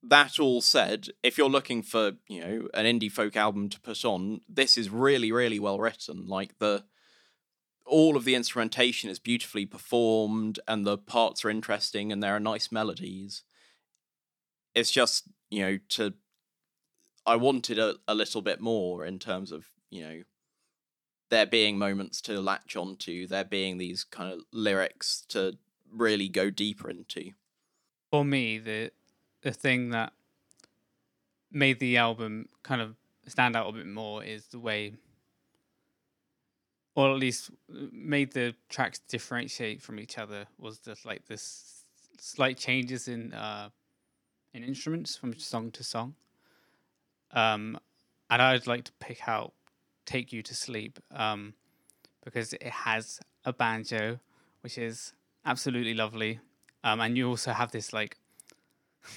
That 0.01 0.39
all 0.39 0.62
said, 0.62 1.10
if 1.24 1.38
you're 1.38 1.50
looking 1.50 1.84
for, 1.84 2.13
you 2.29 2.39
know, 2.39 2.69
an 2.74 2.86
indie 2.86 3.12
folk 3.12 3.36
album 3.36 3.67
to 3.67 3.81
put 3.81 4.05
on, 4.05 4.39
this 4.48 4.77
is 4.77 4.89
really 4.89 5.34
really 5.34 5.60
well 5.60 5.77
written. 5.77 6.25
Like 6.25 6.57
the 6.60 6.86
all 7.86 8.15
of 8.15 8.24
the 8.24 8.36
instrumentation 8.36 9.10
is 9.10 9.19
beautifully 9.19 9.65
performed 9.65 10.58
and 10.69 10.88
the 10.88 10.97
parts 10.97 11.43
are 11.43 11.49
interesting 11.49 12.13
and 12.13 12.23
there 12.23 12.38
are 12.38 12.39
nice 12.39 12.71
melodies. 12.71 13.43
It's 14.73 14.89
just, 14.89 15.28
you 15.49 15.62
know, 15.63 15.80
to 15.89 16.13
I 17.26 17.36
wanted 17.36 17.80
a, 17.80 17.96
a 18.08 18.16
little 18.16 18.42
bit 18.42 18.62
more 18.62 19.06
in 19.06 19.20
terms 19.20 19.52
of, 19.52 19.66
you 19.90 20.04
know, 20.04 20.22
there 21.30 21.46
being 21.46 21.78
moments 21.78 22.22
to 22.22 22.40
latch 22.40 22.76
onto, 22.76 23.28
there 23.28 23.44
being 23.44 23.78
these 23.78 24.04
kind 24.04 24.32
of 24.32 24.42
lyrics 24.54 25.26
to 25.30 25.58
really 25.92 26.30
go 26.30 26.50
deeper 26.50 26.90
into. 26.90 27.32
For 28.12 28.24
me, 28.24 28.60
the 28.60 28.92
the 29.42 29.52
thing 29.52 29.90
that 29.90 30.14
made 31.52 31.80
the 31.80 31.98
album 31.98 32.50
kind 32.64 32.82
of 32.82 32.96
stand 33.28 33.56
out 33.56 33.70
a 33.70 33.72
bit 33.72 33.88
more 33.88 34.24
is 34.24 34.48
the 34.48 34.60
way 34.60 34.94
or 36.96 37.12
at 37.12 37.18
least 37.18 37.52
made 37.68 38.32
the 38.34 38.56
tracks 38.70 39.00
differentiate 39.08 39.82
from 39.82 40.00
each 40.00 40.18
other 40.18 40.46
was 40.58 40.80
just 40.80 41.06
like 41.06 41.26
this 41.28 41.84
slight 42.20 42.58
changes 42.58 43.08
in 43.08 43.34
uh 43.34 43.70
in 44.54 44.64
instruments 44.64 45.16
from 45.16 45.38
song 45.38 45.70
to 45.72 45.84
song 45.84 46.16
um 47.36 47.78
and 48.30 48.41
i'd 48.41 48.65
like 48.65 48.84
to 48.84 48.91
pick 49.00 49.28
out 49.28 49.54
take 50.06 50.34
you 50.34 50.41
to 50.41 50.56
sleep 50.56 51.00
um 51.12 51.54
because 52.24 52.54
it 52.54 52.63
has 52.63 53.19
a 53.43 53.54
banjo 53.54 54.19
which 54.62 54.78
is 54.78 55.13
absolutely 55.45 55.93
lovely 55.93 56.39
um 56.84 57.00
and 57.00 57.17
you 57.17 57.28
also 57.28 57.52
have 57.52 57.71
this 57.71 57.93
like 57.93 58.17
uh, 59.04 59.13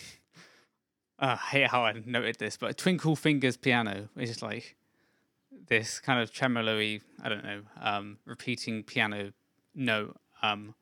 I 1.19 1.37
hate 1.37 1.69
how 1.69 1.85
I 1.85 1.95
noted 2.05 2.39
this, 2.39 2.57
but 2.57 2.77
Twinkle 2.77 3.17
Fingers 3.17 3.57
piano 3.57 4.09
is 4.17 4.43
like 4.43 4.77
this 5.69 6.01
kind 6.01 6.21
of 6.21 6.33
tremolo-y, 6.33 7.01
I 7.23 7.29
don't 7.29 7.45
know, 7.45 7.63
um, 7.81 8.19
repeating 8.25 8.83
piano 8.83 9.33
note. 9.75 10.17
Um, 10.43 10.75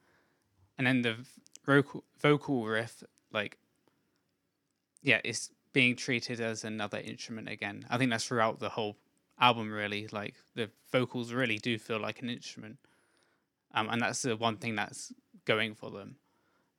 and 0.79 0.87
then 0.87 1.03
the 1.03 1.17
vocal, 1.65 2.05
vocal 2.21 2.67
riff, 2.67 3.03
like, 3.33 3.59
yeah, 5.03 5.21
it's 5.25 5.51
being 5.77 5.95
treated 5.95 6.41
as 6.41 6.65
another 6.65 6.97
instrument 6.99 7.51
again. 7.51 7.85
I 7.91 7.99
think 7.99 8.11
that's 8.11 8.25
throughout 8.25 8.61
the 8.61 8.71
whole 8.71 8.97
album, 9.39 9.71
really. 9.71 10.09
Like, 10.11 10.37
the 10.55 10.71
vocals 10.91 11.35
really 11.35 11.59
do 11.59 11.79
feel 11.79 12.01
like 12.01 12.23
an 12.23 12.31
instrument. 12.31 12.79
Um, 13.75 13.91
and 13.91 14.01
that's 14.01 14.23
the 14.23 14.39
one 14.39 14.57
thing 14.57 14.75
that's 14.75 15.13
going 15.45 15.75
for 15.75 15.91
them. 15.91 16.17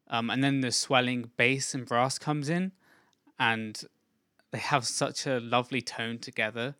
Um, 0.07 0.31
and 0.31 0.43
then 0.43 0.61
the 0.61 0.71
swelling 0.71 1.29
bass 1.37 1.75
and 1.75 1.85
brass 1.85 2.17
comes 2.17 2.49
in, 2.49 2.71
and 3.37 3.79
they 4.49 4.57
have 4.57 4.87
such 4.87 5.27
a 5.27 5.39
lovely 5.39 5.83
tone 5.83 6.17
together 6.17 6.73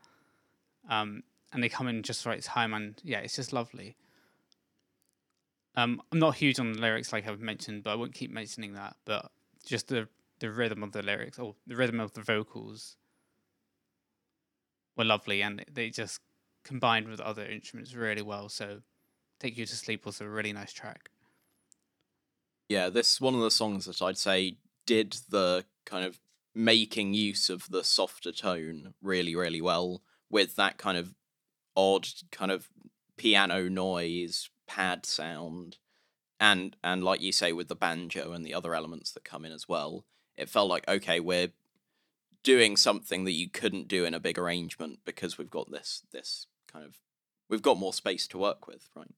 um, 0.90 1.22
and 1.54 1.62
they 1.62 1.70
come 1.70 1.88
in 1.88 2.02
just 2.02 2.24
the 2.24 2.32
right 2.32 2.42
time, 2.42 2.74
and 2.74 3.00
yeah, 3.04 3.20
it's 3.20 3.36
just 3.36 3.54
lovely. 3.54 3.96
Um, 5.76 6.02
I'm 6.12 6.18
not 6.18 6.36
huge 6.36 6.60
on 6.60 6.74
the 6.74 6.80
lyrics, 6.80 7.14
like 7.14 7.28
I've 7.28 7.42
mentioned, 7.42 7.84
but 7.84 7.92
I 7.92 7.96
won't 7.96 8.16
keep 8.16 8.32
mentioning 8.32 8.74
that. 8.74 8.96
But 9.06 9.30
just 9.66 9.90
the 9.90 10.08
the 10.40 10.52
rhythm 10.52 10.84
of 10.84 10.92
the 10.92 11.02
lyrics 11.02 11.40
or 11.40 11.56
the 11.66 11.76
rhythm 11.76 12.00
of 12.00 12.14
the 12.14 12.22
vocals 12.22 12.98
were 14.96 15.06
lovely, 15.06 15.42
and 15.42 15.64
they 15.72 15.90
just 15.90 16.20
combined 16.64 17.08
with 17.08 17.20
other 17.20 17.46
instruments 17.46 17.94
really 17.94 18.22
well. 18.22 18.50
So, 18.50 18.82
"Take 19.40 19.58
You 19.58 19.66
to 19.66 19.76
Sleep" 19.76 20.06
was 20.06 20.22
a 20.22 20.30
really 20.30 20.54
nice 20.54 20.74
track. 20.74 21.12
Yeah, 22.70 22.90
this 22.90 23.14
is 23.14 23.22
one 23.22 23.36
of 23.36 23.42
the 23.42 23.52
songs 23.52 23.86
that 23.86 24.02
I'd 24.02 24.18
say 24.18 24.58
did 24.86 25.18
the 25.30 25.66
kind 25.86 26.06
of 26.06 26.20
making 26.54 27.14
use 27.14 27.50
of 27.50 27.70
the 27.70 27.84
softer 27.84 28.32
tone 28.32 28.94
really, 29.02 29.36
really 29.36 29.62
well 29.62 30.02
with 30.30 30.56
that 30.56 30.78
kind 30.78 30.98
of 30.98 31.16
odd 31.76 32.08
kind 32.32 32.52
of 32.52 32.70
piano 33.16 33.70
noise, 33.70 34.50
pad 34.66 35.06
sound, 35.06 35.78
and 36.40 36.76
and 36.84 37.04
like 37.04 37.22
you 37.22 37.32
say 37.32 37.54
with 37.54 37.68
the 37.68 37.76
banjo 37.76 38.34
and 38.34 38.46
the 38.46 38.54
other 38.54 38.76
elements 38.76 39.12
that 39.12 39.24
come 39.24 39.46
in 39.46 39.52
as 39.52 39.70
well. 39.70 40.06
It 40.38 40.50
felt 40.50 40.70
like 40.70 40.88
okay, 40.88 41.20
we're 41.20 41.50
doing 42.44 42.78
something 42.78 43.26
that 43.26 43.34
you 43.34 43.50
couldn't 43.50 43.88
do 43.88 44.06
in 44.06 44.14
a 44.14 44.20
big 44.20 44.38
arrangement 44.40 45.00
because 45.04 45.38
we've 45.38 45.50
got 45.50 45.72
this 45.72 46.04
this 46.12 46.48
kind 46.72 46.86
of 46.86 46.98
we've 47.50 47.62
got 47.62 47.78
more 47.78 47.94
space 47.94 48.28
to 48.28 48.38
work 48.38 48.68
with, 48.68 48.90
right? 48.96 49.14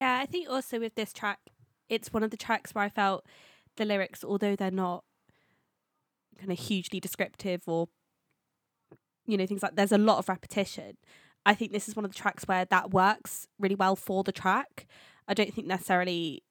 Yeah, 0.00 0.18
I 0.20 0.26
think 0.26 0.48
also 0.50 0.78
with 0.78 0.94
this 0.94 1.12
track, 1.12 1.38
it's 1.88 2.12
one 2.12 2.22
of 2.22 2.30
the 2.30 2.36
tracks 2.36 2.74
where 2.74 2.84
I 2.84 2.88
felt 2.90 3.24
the 3.76 3.84
lyrics, 3.84 4.22
although 4.24 4.56
they're 4.56 4.70
not 4.70 5.04
kind 6.38 6.52
of 6.52 6.58
hugely 6.58 7.00
descriptive 7.00 7.62
or 7.66 7.88
you 9.26 9.36
know 9.36 9.46
things 9.46 9.62
like 9.62 9.74
there's 9.74 9.92
a 9.92 9.98
lot 9.98 10.18
of 10.18 10.28
repetition 10.28 10.96
i 11.44 11.54
think 11.54 11.72
this 11.72 11.88
is 11.88 11.96
one 11.96 12.04
of 12.04 12.12
the 12.12 12.18
tracks 12.18 12.44
where 12.46 12.64
that 12.66 12.90
works 12.90 13.46
really 13.58 13.74
well 13.74 13.96
for 13.96 14.22
the 14.22 14.32
track 14.32 14.86
i 15.26 15.34
don't 15.34 15.52
think 15.52 15.66
necessarily 15.66 16.42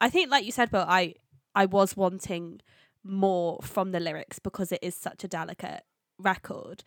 i 0.00 0.08
think 0.08 0.30
like 0.30 0.44
you 0.44 0.52
said 0.52 0.70
but 0.70 0.88
i 0.88 1.14
i 1.58 1.66
was 1.66 1.96
wanting 1.96 2.60
more 3.04 3.58
from 3.62 3.92
the 3.92 4.00
lyrics 4.00 4.38
because 4.38 4.72
it 4.72 4.80
is 4.82 4.94
such 4.94 5.24
a 5.24 5.28
delicate 5.28 5.82
record 6.18 6.82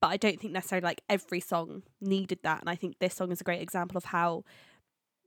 but 0.00 0.08
i 0.08 0.16
don't 0.16 0.40
think 0.40 0.52
necessarily 0.52 0.84
like 0.84 1.02
every 1.08 1.40
song 1.40 1.82
needed 2.00 2.38
that 2.42 2.60
and 2.60 2.70
i 2.70 2.74
think 2.74 2.98
this 2.98 3.14
song 3.14 3.30
is 3.30 3.40
a 3.40 3.44
great 3.44 3.62
example 3.62 3.96
of 3.96 4.06
how 4.06 4.42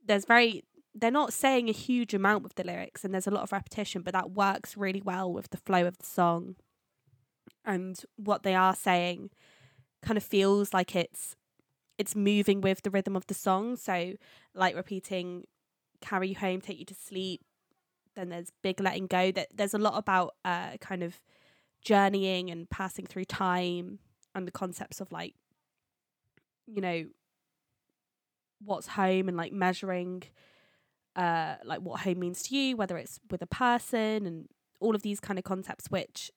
there's 0.04 0.24
very 0.24 0.62
they're 0.94 1.10
not 1.10 1.32
saying 1.32 1.68
a 1.68 1.72
huge 1.72 2.14
amount 2.14 2.42
with 2.42 2.54
the 2.56 2.64
lyrics 2.64 3.04
and 3.04 3.12
there's 3.12 3.26
a 3.26 3.30
lot 3.30 3.42
of 3.42 3.52
repetition 3.52 4.02
but 4.02 4.12
that 4.12 4.30
works 4.30 4.76
really 4.76 5.02
well 5.02 5.32
with 5.32 5.50
the 5.50 5.56
flow 5.56 5.86
of 5.86 5.98
the 5.98 6.06
song. 6.06 6.56
And 7.64 8.00
what 8.16 8.42
they 8.42 8.54
are 8.54 8.74
saying 8.74 9.30
kind 10.02 10.16
of 10.16 10.24
feels 10.24 10.72
like 10.72 10.96
it's 10.96 11.36
it's 11.98 12.14
moving 12.14 12.60
with 12.60 12.82
the 12.82 12.90
rhythm 12.90 13.16
of 13.16 13.26
the 13.26 13.34
song. 13.34 13.76
So 13.76 14.14
like 14.54 14.74
repeating 14.74 15.44
carry 16.00 16.28
you 16.28 16.36
home 16.36 16.60
take 16.60 16.78
you 16.78 16.84
to 16.84 16.94
sleep 16.94 17.42
then 18.18 18.28
there's 18.28 18.52
big 18.62 18.80
letting 18.80 19.06
go 19.06 19.30
that 19.32 19.48
there's 19.54 19.74
a 19.74 19.78
lot 19.78 19.96
about 19.96 20.34
uh 20.44 20.76
kind 20.80 21.02
of 21.02 21.20
journeying 21.82 22.50
and 22.50 22.68
passing 22.70 23.06
through 23.06 23.24
time 23.24 23.98
and 24.34 24.46
the 24.46 24.52
concepts 24.52 25.00
of 25.00 25.10
like 25.12 25.34
you 26.66 26.80
know 26.80 27.06
what's 28.64 28.88
home 28.88 29.28
and 29.28 29.36
like 29.36 29.52
measuring 29.52 30.22
uh 31.16 31.54
like 31.64 31.80
what 31.80 32.00
home 32.00 32.18
means 32.18 32.42
to 32.42 32.56
you 32.56 32.76
whether 32.76 32.96
it's 32.96 33.20
with 33.30 33.40
a 33.40 33.46
person 33.46 34.26
and 34.26 34.48
all 34.80 34.94
of 34.94 35.02
these 35.02 35.20
kind 35.20 35.38
of 35.38 35.44
concepts 35.44 35.86
which 35.88 36.30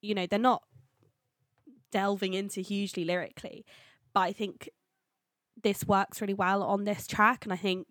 you 0.00 0.14
know 0.14 0.26
they're 0.26 0.38
not 0.38 0.62
delving 1.90 2.34
into 2.34 2.60
hugely 2.60 3.04
lyrically. 3.04 3.64
But 4.12 4.20
I 4.20 4.32
think 4.32 4.70
this 5.62 5.84
works 5.84 6.20
really 6.20 6.34
well 6.34 6.62
on 6.62 6.84
this 6.84 7.06
track, 7.06 7.44
and 7.44 7.52
I 7.52 7.56
think 7.56 7.86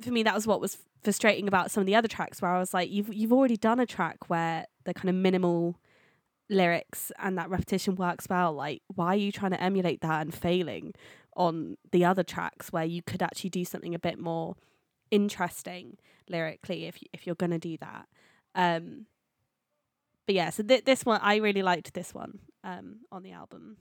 for 0.00 0.10
me 0.10 0.22
that 0.22 0.34
was 0.34 0.46
what 0.46 0.60
was 0.60 0.78
frustrating 1.02 1.48
about 1.48 1.70
some 1.70 1.80
of 1.80 1.86
the 1.86 1.94
other 1.94 2.08
tracks 2.08 2.40
where 2.40 2.50
I 2.50 2.58
was 2.58 2.72
like, 2.72 2.90
you've 2.90 3.12
you've 3.12 3.32
already 3.32 3.56
done 3.56 3.80
a 3.80 3.86
track 3.86 4.28
where 4.28 4.66
the 4.84 4.94
kind 4.94 5.08
of 5.08 5.14
minimal 5.14 5.78
lyrics 6.48 7.10
and 7.18 7.36
that 7.38 7.50
repetition 7.50 7.96
works 7.96 8.26
well. 8.28 8.52
Like, 8.52 8.82
why 8.94 9.14
are 9.14 9.18
you 9.18 9.32
trying 9.32 9.52
to 9.52 9.62
emulate 9.62 10.00
that 10.02 10.22
and 10.22 10.34
failing 10.34 10.94
on 11.34 11.76
the 11.92 12.04
other 12.04 12.22
tracks 12.22 12.72
where 12.72 12.84
you 12.84 13.02
could 13.02 13.22
actually 13.22 13.50
do 13.50 13.64
something 13.64 13.94
a 13.94 13.98
bit 13.98 14.18
more 14.18 14.54
interesting 15.10 15.98
lyrically 16.28 16.86
if 16.86 16.98
if 17.12 17.26
you're 17.26 17.34
gonna 17.34 17.58
do 17.58 17.76
that? 17.78 18.06
Um, 18.54 19.06
but 20.26 20.34
yeah, 20.34 20.50
so 20.50 20.62
th- 20.62 20.84
this 20.84 21.04
one 21.04 21.20
I 21.22 21.36
really 21.36 21.62
liked 21.62 21.94
this 21.94 22.14
one 22.14 22.40
um, 22.62 23.00
on 23.10 23.22
the 23.22 23.32
album. 23.32 23.76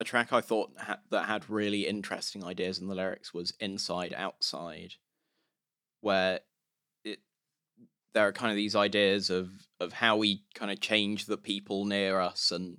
A 0.00 0.04
track 0.04 0.32
I 0.32 0.40
thought 0.40 0.72
ha- 0.78 1.00
that 1.10 1.26
had 1.26 1.48
really 1.48 1.86
interesting 1.86 2.44
ideas 2.44 2.78
in 2.78 2.88
the 2.88 2.94
lyrics 2.94 3.34
was 3.34 3.52
"Inside 3.60 4.14
Outside," 4.16 4.94
where 6.00 6.40
there 8.14 8.26
are 8.26 8.32
kind 8.32 8.50
of 8.50 8.56
these 8.56 8.76
ideas 8.76 9.30
of 9.30 9.50
of 9.80 9.92
how 9.94 10.16
we 10.16 10.42
kind 10.54 10.70
of 10.70 10.80
change 10.80 11.26
the 11.26 11.36
people 11.36 11.84
near 11.84 12.20
us 12.20 12.50
and 12.50 12.78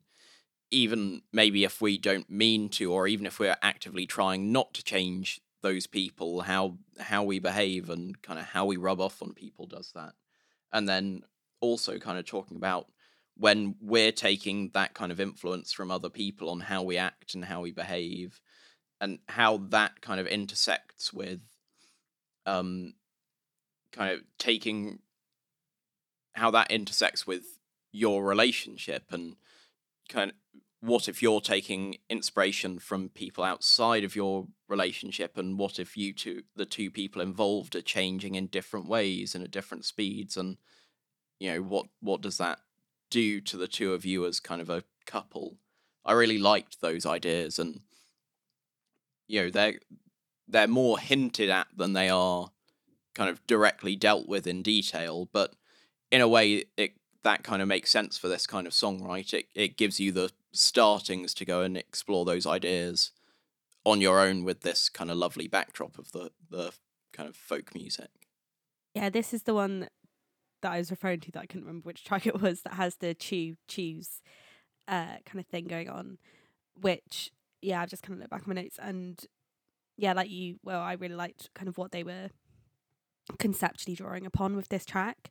even 0.72 1.22
maybe 1.32 1.64
if 1.64 1.82
we 1.82 1.98
don't 1.98 2.30
mean 2.30 2.68
to 2.68 2.92
or 2.92 3.08
even 3.08 3.26
if 3.26 3.40
we're 3.40 3.56
actively 3.62 4.08
trying 4.08 4.52
not 4.52 4.74
to 4.74 4.84
change 4.84 5.40
those 5.62 5.88
people 5.88 6.42
how 6.42 6.78
how 7.00 7.24
we 7.24 7.40
behave 7.40 7.90
and 7.90 8.22
kind 8.22 8.40
of 8.40 8.46
how 8.46 8.66
we 8.66 8.76
rub 8.76 9.00
off 9.00 9.22
on 9.22 9.34
people 9.34 9.66
does 9.66 9.92
that. 9.96 10.14
And 10.72 10.90
then 10.90 11.22
also 11.62 11.98
kind 12.00 12.18
of 12.18 12.26
talking 12.26 12.58
about 12.58 12.88
when 13.38 13.76
we're 13.82 14.12
taking 14.12 14.70
that 14.74 14.94
kind 14.94 15.12
of 15.12 15.20
influence 15.20 15.72
from 15.72 15.90
other 15.90 16.10
people 16.10 16.50
on 16.50 16.60
how 16.60 16.84
we 16.84 16.98
act 16.98 17.34
and 17.34 17.46
how 17.46 17.62
we 17.62 17.72
behave 17.72 18.42
and 19.00 19.20
how 19.28 19.58
that 19.70 20.02
kind 20.02 20.20
of 20.20 20.28
intersects 20.28 21.14
with 21.14 21.40
um 22.46 22.94
kind 23.92 24.12
of 24.12 24.22
taking 24.38 25.00
how 26.34 26.52
that 26.52 26.72
intersects 26.72 27.26
with 27.28 27.60
your 27.92 28.24
relationship 28.24 29.04
and 29.12 29.36
kind 30.10 30.32
of 30.32 30.38
what 30.82 31.08
if 31.08 31.22
you're 31.22 31.40
taking 31.40 31.96
inspiration 32.10 32.78
from 32.78 33.08
people 33.08 33.42
outside 33.42 34.04
of 34.04 34.18
your 34.18 34.48
relationship 34.68 35.38
and 35.38 35.58
what 35.58 35.80
if 35.80 35.96
you 35.96 36.12
two 36.12 36.44
the 36.58 36.66
two 36.66 36.92
people 36.92 37.22
involved 37.22 37.74
are 37.74 37.82
changing 37.82 38.36
in 38.36 38.48
different 38.48 38.90
ways 38.90 39.34
and 39.34 39.46
at 39.46 39.52
different 39.52 39.86
speeds? 39.86 40.36
And 40.36 40.58
you 41.40 41.54
know 41.54 41.62
what 41.62 41.86
what 42.02 42.20
does 42.22 42.38
that 42.38 42.60
do 43.10 43.40
to 43.40 43.56
the 43.56 43.68
two 43.68 43.94
of 43.94 44.04
you 44.04 44.26
as 44.26 44.42
kind 44.42 44.62
of 44.62 44.70
a 44.70 44.84
couple? 45.06 45.58
I 46.04 46.12
really 46.12 46.38
liked 46.38 46.82
those 46.82 47.06
ideas 47.06 47.58
and 47.58 47.80
you 49.30 49.44
know 49.44 49.50
they're 49.50 49.80
they're 50.50 50.68
more 50.68 51.00
hinted 51.00 51.50
at 51.50 51.68
than 51.74 51.94
they 51.94 52.10
are 52.10 52.50
kind 53.16 53.30
of 53.30 53.46
directly 53.48 53.96
dealt 53.96 54.28
with 54.28 54.46
in 54.46 54.62
detail 54.62 55.30
but 55.32 55.54
in 56.14 56.22
a 56.22 56.28
way 56.28 56.66
it 56.78 56.94
that 57.24 57.44
kind 57.44 57.62
of 57.62 57.68
makes 57.68 57.90
sense 57.90 58.18
for 58.18 58.28
this 58.28 58.46
kind 58.46 58.68
of 58.68 58.74
song 58.74 59.02
right? 59.04 59.34
It, 59.34 59.48
it 59.56 59.78
gives 59.78 60.00
you 60.00 60.12
the 60.12 60.32
startings 60.52 61.34
to 61.34 61.46
go 61.46 61.62
and 61.62 61.76
explore 61.76 62.24
those 62.24 62.46
ideas 62.46 63.12
on 63.84 64.00
your 64.00 64.20
own 64.20 64.44
with 64.44 64.62
this 64.62 64.90
kind 64.90 65.10
of 65.10 65.18
lovely 65.18 65.48
backdrop 65.48 65.98
of 65.98 66.12
the 66.12 66.32
the 66.52 66.72
kind 67.12 67.28
of 67.28 67.36
folk 67.36 67.74
music. 67.74 68.10
Yeah, 68.94 69.10
this 69.10 69.34
is 69.34 69.44
the 69.44 69.56
one 69.56 69.88
that 70.62 70.72
I 70.72 70.78
was 70.78 70.92
referring 70.92 71.22
to 71.22 71.32
that 71.32 71.42
I 71.42 71.46
couldn't 71.48 71.66
remember 71.66 71.88
which 71.88 72.04
track 72.06 72.28
it 72.28 72.40
was 72.40 72.62
that 72.62 72.76
has 72.76 72.98
the 72.98 73.16
chew 73.16 73.56
choose 73.68 74.22
uh 74.88 75.18
kind 75.26 75.40
of 75.40 75.48
thing 75.48 75.66
going 75.66 75.90
on, 75.90 76.20
which 76.80 77.32
yeah, 77.64 77.82
I've 77.82 77.90
just 77.90 78.04
kind 78.04 78.14
of 78.14 78.20
looked 78.20 78.32
back 78.32 78.44
on 78.48 78.54
my 78.54 78.62
notes 78.62 78.78
and 78.80 79.26
yeah, 79.98 80.14
like 80.14 80.30
you, 80.30 80.58
well, 80.64 80.82
I 80.82 80.94
really 80.94 81.16
liked 81.16 81.50
kind 81.54 81.68
of 81.68 81.78
what 81.78 81.92
they 81.92 82.04
were 82.04 82.30
conceptually 83.40 83.96
drawing 83.96 84.26
upon 84.26 84.56
with 84.56 84.70
this 84.70 84.86
track, 84.86 85.30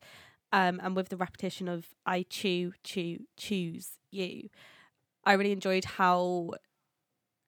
um, 0.53 0.81
and 0.83 0.95
with 0.95 1.09
the 1.09 1.17
repetition 1.17 1.69
of 1.69 1.87
I 2.05 2.25
chew, 2.29 2.73
chew, 2.85 3.21
choose 3.37 3.99
you. 4.11 4.49
I 5.25 5.33
really 5.33 5.53
enjoyed 5.53 5.85
how 5.85 6.51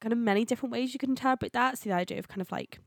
kind 0.01 0.13
of 0.13 0.19
many 0.19 0.45
different 0.45 0.73
ways 0.73 0.93
you 0.93 0.99
can 0.99 1.11
interpret 1.11 1.53
that. 1.53 1.79
So 1.79 1.91
the 1.91 1.97
idea 1.97 2.19
of 2.19 2.29
kind 2.29 2.41
of 2.41 2.51
like 2.51 2.79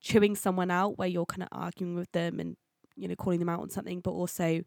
chewing 0.00 0.36
someone 0.36 0.70
out 0.70 0.98
where 0.98 1.08
you're 1.08 1.26
kind 1.26 1.42
of 1.42 1.48
arguing 1.52 1.94
with 1.94 2.10
them 2.12 2.38
and 2.38 2.56
you 2.96 3.08
know 3.08 3.16
calling 3.16 3.38
them 3.38 3.48
out 3.48 3.60
on 3.60 3.70
something 3.70 4.00
but 4.00 4.10
also 4.10 4.62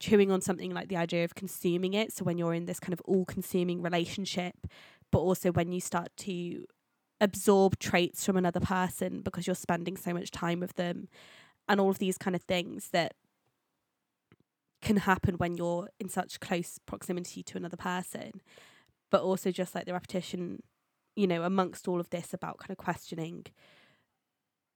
chewing 0.00 0.30
on 0.30 0.40
something 0.40 0.72
like 0.72 0.88
the 0.88 0.96
idea 0.96 1.24
of 1.24 1.34
consuming 1.34 1.94
it 1.94 2.12
so 2.12 2.24
when 2.24 2.38
you're 2.38 2.54
in 2.54 2.66
this 2.66 2.80
kind 2.80 2.92
of 2.92 3.00
all 3.02 3.24
consuming 3.24 3.82
relationship 3.82 4.66
but 5.10 5.18
also 5.18 5.52
when 5.52 5.72
you 5.72 5.80
start 5.80 6.08
to 6.16 6.64
absorb 7.20 7.78
traits 7.78 8.24
from 8.24 8.36
another 8.36 8.60
person 8.60 9.20
because 9.20 9.46
you're 9.46 9.54
spending 9.54 9.96
so 9.96 10.12
much 10.12 10.30
time 10.30 10.58
with 10.58 10.74
them 10.74 11.08
and 11.68 11.80
all 11.80 11.90
of 11.90 11.98
these 11.98 12.18
kind 12.18 12.34
of 12.34 12.42
things 12.42 12.88
that 12.90 13.14
can 14.82 14.98
happen 14.98 15.36
when 15.36 15.56
you're 15.56 15.88
in 15.98 16.08
such 16.08 16.40
close 16.40 16.78
proximity 16.86 17.42
to 17.42 17.56
another 17.56 17.76
person 17.76 18.40
but 19.10 19.22
also 19.22 19.50
just 19.50 19.74
like 19.74 19.86
the 19.86 19.92
repetition 19.92 20.62
you 21.16 21.26
know 21.26 21.42
amongst 21.42 21.88
all 21.88 22.00
of 22.00 22.10
this 22.10 22.34
about 22.34 22.58
kind 22.58 22.70
of 22.70 22.76
questioning 22.76 23.46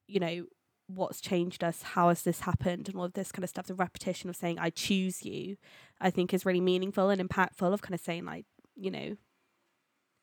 you 0.06 0.20
know 0.20 0.46
what's 0.88 1.20
changed 1.20 1.64
us 1.64 1.82
how 1.82 2.08
has 2.08 2.22
this 2.22 2.40
happened 2.40 2.88
and 2.88 2.96
all 2.96 3.04
of 3.04 3.14
this 3.14 3.32
kind 3.32 3.42
of 3.42 3.50
stuff 3.50 3.66
the 3.66 3.74
repetition 3.74 4.30
of 4.30 4.36
saying 4.36 4.58
i 4.58 4.70
choose 4.70 5.24
you 5.24 5.56
i 6.00 6.10
think 6.10 6.32
is 6.32 6.46
really 6.46 6.60
meaningful 6.60 7.10
and 7.10 7.20
impactful 7.20 7.72
of 7.72 7.82
kind 7.82 7.94
of 7.94 8.00
saying 8.00 8.24
like 8.24 8.46
you 8.76 8.90
know 8.90 9.16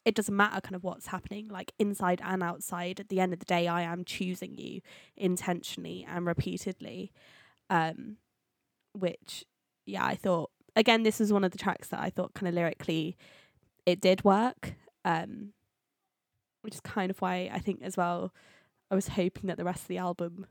it 0.06 0.16
doesn't 0.16 0.36
matter 0.36 0.62
kind 0.62 0.76
of 0.76 0.84
what's 0.84 1.08
happening 1.08 1.48
like 1.50 1.74
inside 1.80 2.22
and 2.24 2.42
outside 2.42 3.00
at 3.00 3.10
the 3.10 3.20
end 3.20 3.34
of 3.34 3.40
the 3.40 3.46
day 3.46 3.68
i 3.68 3.82
am 3.82 4.06
choosing 4.06 4.56
you 4.56 4.80
intentionally 5.18 6.06
and 6.10 6.26
repeatedly 6.26 7.12
um 7.70 8.18
which 8.94 9.44
yeah 9.86 10.06
i 10.06 10.16
thought 10.16 10.50
again 10.76 11.04
this 11.04 11.20
was 11.20 11.34
one 11.34 11.44
of 11.44 11.52
the 11.52 11.58
tracks 11.58 11.90
that 11.90 12.00
i 12.00 12.10
thought 12.10 12.34
kind 12.34 12.48
of 12.48 12.54
lyrically 12.54 13.18
it 13.86 14.00
did 14.02 14.24
work 14.24 14.74
um 15.06 15.54
which 16.62 16.76
is 16.76 16.82
kind 16.82 17.10
of 17.12 17.22
why 17.22 17.50
i 17.54 17.60
think 17.60 17.82
as 17.82 17.98
well 17.98 18.34
I 18.94 18.96
was 18.96 19.08
hoping 19.08 19.48
that 19.48 19.58
the 19.58 19.64
rest 19.64 19.82
of 19.82 19.88
the 19.88 19.98
album 19.98 20.46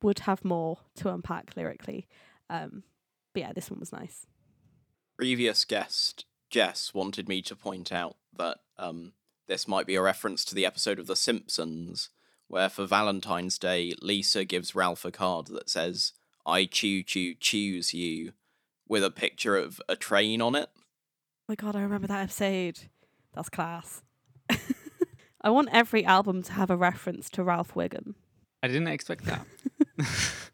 would 0.00 0.20
have 0.20 0.44
more 0.44 0.78
to 0.94 1.12
unpack 1.12 1.56
lyrically. 1.56 2.06
Um, 2.48 2.84
but 3.34 3.40
yeah, 3.40 3.52
this 3.52 3.68
one 3.68 3.80
was 3.80 3.92
nice. 3.92 4.26
previous 5.16 5.64
guest 5.64 6.24
Jess 6.50 6.94
wanted 6.94 7.28
me 7.28 7.42
to 7.42 7.56
point 7.56 7.90
out 7.90 8.16
that 8.36 8.58
um, 8.78 9.14
this 9.48 9.66
might 9.66 9.88
be 9.88 9.96
a 9.96 10.02
reference 10.02 10.44
to 10.44 10.54
the 10.54 10.64
episode 10.64 11.00
of 11.00 11.08
The 11.08 11.16
Simpsons 11.16 12.10
where 12.46 12.68
for 12.68 12.86
Valentine's 12.86 13.58
Day 13.58 13.92
Lisa 14.00 14.44
gives 14.44 14.76
Ralph 14.76 15.04
a 15.04 15.10
card 15.10 15.48
that 15.48 15.68
says 15.68 16.12
"I 16.46 16.64
choo 16.64 17.02
choo 17.02 17.34
choose 17.34 17.94
you" 17.94 18.32
with 18.88 19.04
a 19.04 19.10
picture 19.10 19.56
of 19.56 19.80
a 19.88 19.96
train 19.96 20.42
on 20.42 20.54
it. 20.54 20.68
Oh 20.74 20.80
my 21.48 21.54
god, 21.54 21.76
I 21.76 21.82
remember 21.82 22.06
that 22.08 22.22
episode. 22.22 22.80
That's 23.34 23.48
class. 23.48 24.02
I 25.42 25.50
want 25.50 25.68
every 25.72 26.04
album 26.04 26.42
to 26.44 26.52
have 26.52 26.70
a 26.70 26.76
reference 26.76 27.30
to 27.30 27.42
Ralph 27.42 27.74
Wiggum. 27.74 28.14
I 28.62 28.68
didn't 28.68 28.88
expect 28.88 29.24
that. 29.24 29.46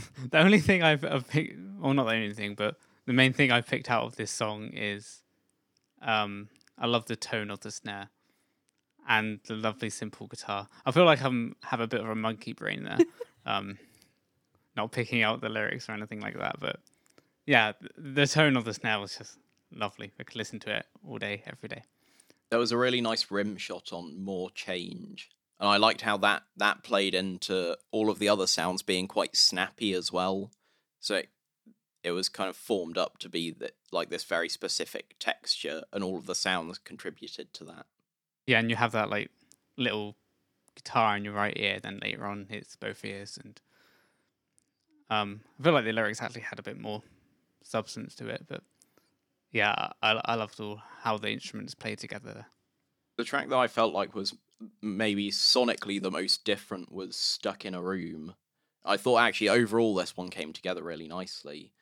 the 0.30 0.38
only 0.38 0.60
thing 0.60 0.82
I've, 0.82 1.04
I've 1.04 1.28
picked, 1.28 1.58
well, 1.78 1.94
not 1.94 2.04
the 2.04 2.14
only 2.14 2.32
thing, 2.32 2.54
but 2.54 2.76
the 3.06 3.12
main 3.12 3.32
thing 3.32 3.50
I 3.50 3.60
picked 3.60 3.90
out 3.90 4.04
of 4.04 4.16
this 4.16 4.30
song 4.30 4.70
is 4.72 5.22
um, 6.02 6.48
I 6.78 6.86
love 6.86 7.06
the 7.06 7.16
tone 7.16 7.50
of 7.50 7.60
the 7.60 7.70
snare 7.70 8.08
and 9.08 9.40
the 9.46 9.54
lovely 9.54 9.90
simple 9.90 10.26
guitar. 10.26 10.68
I 10.86 10.90
feel 10.90 11.04
like 11.04 11.22
I'm 11.22 11.56
have 11.64 11.80
a 11.80 11.86
bit 11.86 12.00
of 12.00 12.08
a 12.08 12.14
monkey 12.14 12.52
brain 12.52 12.84
there, 12.84 12.98
um, 13.46 13.78
not 14.76 14.92
picking 14.92 15.22
out 15.22 15.40
the 15.40 15.48
lyrics 15.48 15.88
or 15.88 15.92
anything 15.92 16.20
like 16.20 16.38
that. 16.38 16.56
But 16.60 16.80
yeah, 17.46 17.72
the 17.96 18.26
tone 18.26 18.56
of 18.56 18.64
the 18.64 18.74
snare 18.74 19.00
was 19.00 19.16
just 19.16 19.38
lovely. 19.72 20.12
I 20.18 20.22
could 20.24 20.36
listen 20.36 20.60
to 20.60 20.76
it 20.76 20.86
all 21.06 21.18
day, 21.18 21.42
every 21.46 21.68
day. 21.68 21.84
There 22.50 22.58
was 22.58 22.72
a 22.72 22.78
really 22.78 23.00
nice 23.00 23.30
rim 23.30 23.56
shot 23.56 23.92
on 23.92 24.22
"More 24.22 24.50
Change," 24.50 25.30
and 25.58 25.68
I 25.68 25.76
liked 25.76 26.02
how 26.02 26.16
that 26.18 26.44
that 26.56 26.82
played 26.82 27.14
into 27.14 27.76
all 27.90 28.10
of 28.10 28.18
the 28.18 28.28
other 28.28 28.46
sounds 28.46 28.82
being 28.82 29.08
quite 29.08 29.36
snappy 29.36 29.92
as 29.92 30.12
well. 30.12 30.50
So 31.00 31.16
it, 31.16 31.28
it 32.02 32.12
was 32.12 32.28
kind 32.28 32.48
of 32.48 32.56
formed 32.56 32.96
up 32.96 33.18
to 33.18 33.28
be 33.28 33.50
that 33.50 33.72
like 33.92 34.10
this 34.10 34.24
very 34.24 34.48
specific 34.48 35.16
texture, 35.18 35.82
and 35.92 36.04
all 36.04 36.16
of 36.16 36.26
the 36.26 36.34
sounds 36.34 36.78
contributed 36.78 37.52
to 37.54 37.64
that. 37.64 37.86
Yeah, 38.46 38.60
and 38.60 38.70
you 38.70 38.76
have 38.76 38.92
that 38.92 39.10
like 39.10 39.30
little 39.76 40.16
guitar 40.76 41.16
in 41.16 41.24
your 41.24 41.34
right 41.34 41.56
ear, 41.56 41.80
then 41.80 41.98
later 42.02 42.26
on 42.26 42.46
it's 42.50 42.76
both 42.76 43.04
ears, 43.04 43.38
and 43.42 43.60
um, 45.10 45.40
I 45.58 45.62
feel 45.62 45.72
like 45.72 45.84
the 45.84 45.92
lyrics 45.92 46.22
actually 46.22 46.42
had 46.42 46.58
a 46.58 46.62
bit 46.62 46.78
more 46.78 47.02
substance 47.62 48.14
to 48.16 48.28
it. 48.28 48.46
But 48.48 48.62
yeah, 49.52 49.92
I 50.02 50.20
I 50.24 50.34
loved 50.34 50.60
all 50.60 50.82
how 51.02 51.18
the 51.18 51.30
instruments 51.30 51.74
play 51.74 51.96
together. 51.96 52.46
The 53.16 53.24
track 53.24 53.48
that 53.48 53.56
I 53.58 53.68
felt 53.68 53.94
like 53.94 54.14
was 54.14 54.34
maybe 54.82 55.30
sonically 55.30 56.00
the 56.02 56.10
most 56.10 56.44
different 56.44 56.92
was 56.92 57.16
"Stuck 57.16 57.64
in 57.64 57.74
a 57.74 57.82
Room." 57.82 58.34
I 58.84 58.96
thought 58.96 59.18
actually 59.20 59.48
overall 59.48 59.94
this 59.94 60.16
one 60.16 60.28
came 60.30 60.52
together 60.52 60.82
really 60.82 61.08
nicely. 61.08 61.72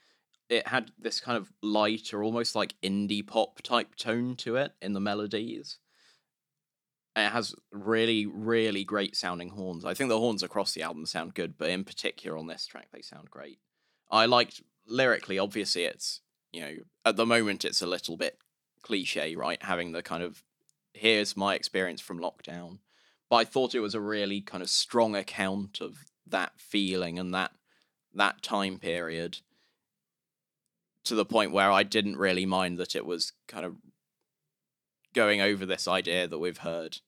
it 0.49 0.69
had 0.69 0.93
this 0.99 1.21
kind 1.21 1.37
of 1.39 1.53
light 1.63 2.13
or 2.13 2.23
almost 2.23 2.55
like 2.55 2.75
indie 2.83 3.27
pop 3.27 3.63
type 3.63 3.95
tone 3.97 4.37
to 4.37 4.57
it 4.57 4.73
in 4.83 4.93
the 4.93 5.01
melodies. 5.01 5.79
It 7.15 7.31
has 7.31 7.55
really, 7.71 8.27
really 8.27 8.85
great 8.85 9.17
sounding 9.17 9.51
horns. 9.51 9.85
I 9.85 9.95
think 9.95 10.09
the 10.09 10.19
horns 10.19 10.43
across 10.43 10.73
the 10.73 10.83
album 10.83 11.05
sound 11.05 11.35
good, 11.35 11.59
but 11.59 11.69
in 11.69 11.85
particular 11.85 12.39
on 12.39 12.47
this 12.47 12.67
track, 12.67 12.89
they 12.93 13.03
sound 13.03 13.31
great. 13.31 13.59
I 14.11 14.27
liked 14.27 14.63
lyrically, 14.87 15.39
obviously, 15.39 15.85
it's, 15.85 16.21
you 16.53 16.61
know, 16.63 16.75
at 17.05 17.17
the 17.17 17.27
moment, 17.27 17.65
it's 17.65 17.83
a 17.83 17.87
little 17.87 18.17
bit 18.17 18.39
cliche, 18.83 19.37
right? 19.37 19.63
Having 19.63 19.93
the 19.93 20.03
kind 20.03 20.23
of, 20.23 20.43
here's 20.95 21.37
my 21.37 21.55
experience 21.55 22.01
from 22.01 22.19
lockdown. 22.19 22.79
But 23.29 23.37
I 23.37 23.45
thought 23.45 23.75
it 23.75 23.81
was 23.81 23.95
a 23.95 24.01
really 24.01 24.41
kind 24.41 24.63
of 24.63 24.71
strong 24.71 25.15
account 25.15 25.81
of 25.81 25.99
that 26.27 26.53
feeling 26.59 27.19
and 27.19 27.35
that 27.35 27.53
that 28.15 28.43
time 28.43 28.79
period 28.79 29.39
to 31.05 31.15
the 31.15 31.25
point 31.25 31.53
where 31.53 31.71
I 31.71 31.83
didn't 31.83 32.17
really 32.17 32.47
mind 32.47 32.79
that 32.79 32.95
it 32.95 33.07
was 33.07 33.33
kind 33.49 33.65
of 33.65 33.77
going 35.15 35.41
over 35.41 35.67
this 35.67 35.87
idea 35.87 36.27
that 36.27 36.39
we've 36.39 36.59
heard 36.59 36.99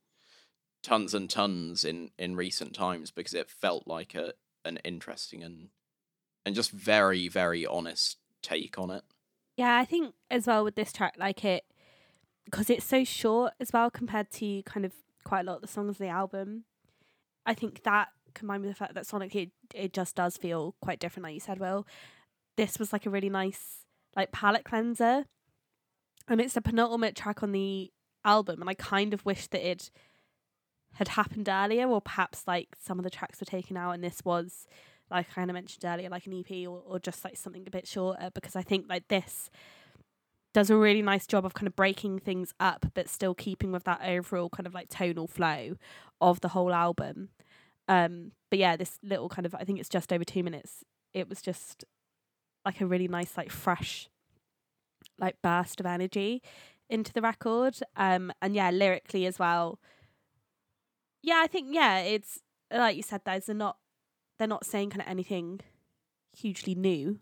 tons 0.82 1.14
and 1.14 1.30
tons 1.30 1.84
in 1.84 2.10
in 2.18 2.36
recent 2.36 2.74
times 2.74 3.10
because 3.10 3.34
it 3.34 3.50
felt 3.50 3.86
like 3.86 4.14
a 4.14 4.34
an 4.64 4.78
interesting 4.84 5.42
and 5.42 5.68
and 6.44 6.54
just 6.54 6.70
very 6.70 7.28
very 7.28 7.66
honest 7.66 8.18
take 8.42 8.78
on 8.78 8.90
it. 8.90 9.02
Yeah, 9.56 9.76
I 9.76 9.84
think 9.84 10.14
as 10.30 10.46
well 10.46 10.64
with 10.64 10.74
this 10.74 10.92
track, 10.92 11.14
like 11.16 11.44
it, 11.44 11.64
because 12.44 12.68
it's 12.70 12.84
so 12.84 13.04
short 13.04 13.52
as 13.60 13.72
well 13.72 13.90
compared 13.90 14.30
to 14.32 14.62
kind 14.64 14.84
of 14.84 14.92
quite 15.24 15.40
a 15.40 15.44
lot 15.44 15.56
of 15.56 15.62
the 15.62 15.68
songs 15.68 15.90
of 15.90 15.98
the 15.98 16.08
album. 16.08 16.64
I 17.46 17.54
think 17.54 17.82
that 17.84 18.08
combined 18.34 18.62
with 18.62 18.72
the 18.72 18.76
fact 18.76 18.94
that 18.94 19.04
sonically 19.04 19.46
it, 19.46 19.50
it 19.74 19.92
just 19.92 20.16
does 20.16 20.36
feel 20.36 20.74
quite 20.82 20.98
different, 20.98 21.24
like 21.24 21.34
you 21.34 21.40
said, 21.40 21.60
Will. 21.60 21.86
This 22.56 22.78
was 22.78 22.92
like 22.92 23.06
a 23.06 23.10
really 23.10 23.30
nice 23.30 23.84
like 24.16 24.32
palette 24.32 24.64
cleanser, 24.64 25.26
and 26.28 26.40
it's 26.40 26.54
the 26.54 26.62
penultimate 26.62 27.16
track 27.16 27.42
on 27.42 27.52
the 27.52 27.92
album, 28.24 28.60
and 28.60 28.70
I 28.70 28.74
kind 28.74 29.12
of 29.14 29.24
wish 29.24 29.46
that 29.48 29.68
it 29.68 29.90
had 30.94 31.08
happened 31.08 31.48
earlier, 31.48 31.88
or 31.88 32.00
perhaps 32.00 32.44
like 32.46 32.68
some 32.80 32.98
of 32.98 33.04
the 33.04 33.10
tracks 33.10 33.40
were 33.40 33.46
taken 33.46 33.76
out, 33.76 33.92
and 33.92 34.02
this 34.02 34.20
was 34.24 34.66
like 35.10 35.26
I 35.30 35.34
kind 35.34 35.50
of 35.50 35.54
mentioned 35.54 35.84
earlier, 35.84 36.08
like 36.08 36.26
an 36.26 36.38
EP 36.38 36.66
or, 36.66 36.82
or 36.87 36.98
just 36.98 37.24
like 37.24 37.37
something 37.37 37.64
a 37.66 37.70
bit 37.70 37.87
shorter, 37.87 38.30
because 38.34 38.56
I 38.56 38.62
think 38.62 38.87
like 38.88 39.08
this 39.08 39.50
does 40.52 40.70
a 40.70 40.76
really 40.76 41.02
nice 41.02 41.26
job 41.26 41.44
of 41.44 41.52
kind 41.52 41.66
of 41.66 41.76
breaking 41.76 42.20
things 42.20 42.54
up, 42.60 42.87
but 42.94 43.08
still 43.08 43.34
keeping 43.34 43.72
with 43.72 43.84
that 43.84 44.00
overall 44.04 44.48
kind 44.48 44.66
of 44.66 44.74
like 44.74 44.88
tonal 44.88 45.26
flow 45.26 45.76
of 46.20 46.40
the 46.40 46.48
whole 46.48 46.72
album. 46.72 47.28
Um, 47.88 48.32
but 48.50 48.58
yeah, 48.58 48.76
this 48.76 48.98
little 49.02 49.28
kind 49.28 49.44
of 49.44 49.54
I 49.54 49.64
think 49.64 49.80
it's 49.80 49.88
just 49.88 50.12
over 50.12 50.24
two 50.24 50.42
minutes. 50.42 50.84
It 51.12 51.28
was 51.28 51.42
just 51.42 51.84
like 52.64 52.80
a 52.80 52.87
really 52.87 53.08
nice, 53.08 53.37
like 53.37 53.50
fresh, 53.50 54.08
like 55.18 55.40
burst 55.42 55.81
of 55.81 55.87
energy 55.87 56.42
into 56.88 57.12
the 57.12 57.22
record. 57.22 57.79
Um, 57.96 58.33
and 58.42 58.55
yeah, 58.55 58.70
lyrically 58.70 59.27
as 59.27 59.38
well. 59.38 59.79
Yeah, 61.22 61.40
I 61.42 61.46
think 61.46 61.68
yeah, 61.70 62.00
it's 62.00 62.40
like 62.70 62.96
you 62.96 63.03
said, 63.03 63.22
those 63.24 63.48
are 63.48 63.55
not 63.55 63.77
they're 64.38 64.48
not 64.48 64.66
saying 64.66 64.90
kind 64.90 65.03
of 65.03 65.09
anything 65.09 65.61
hugely 66.37 66.74
new. 66.74 67.20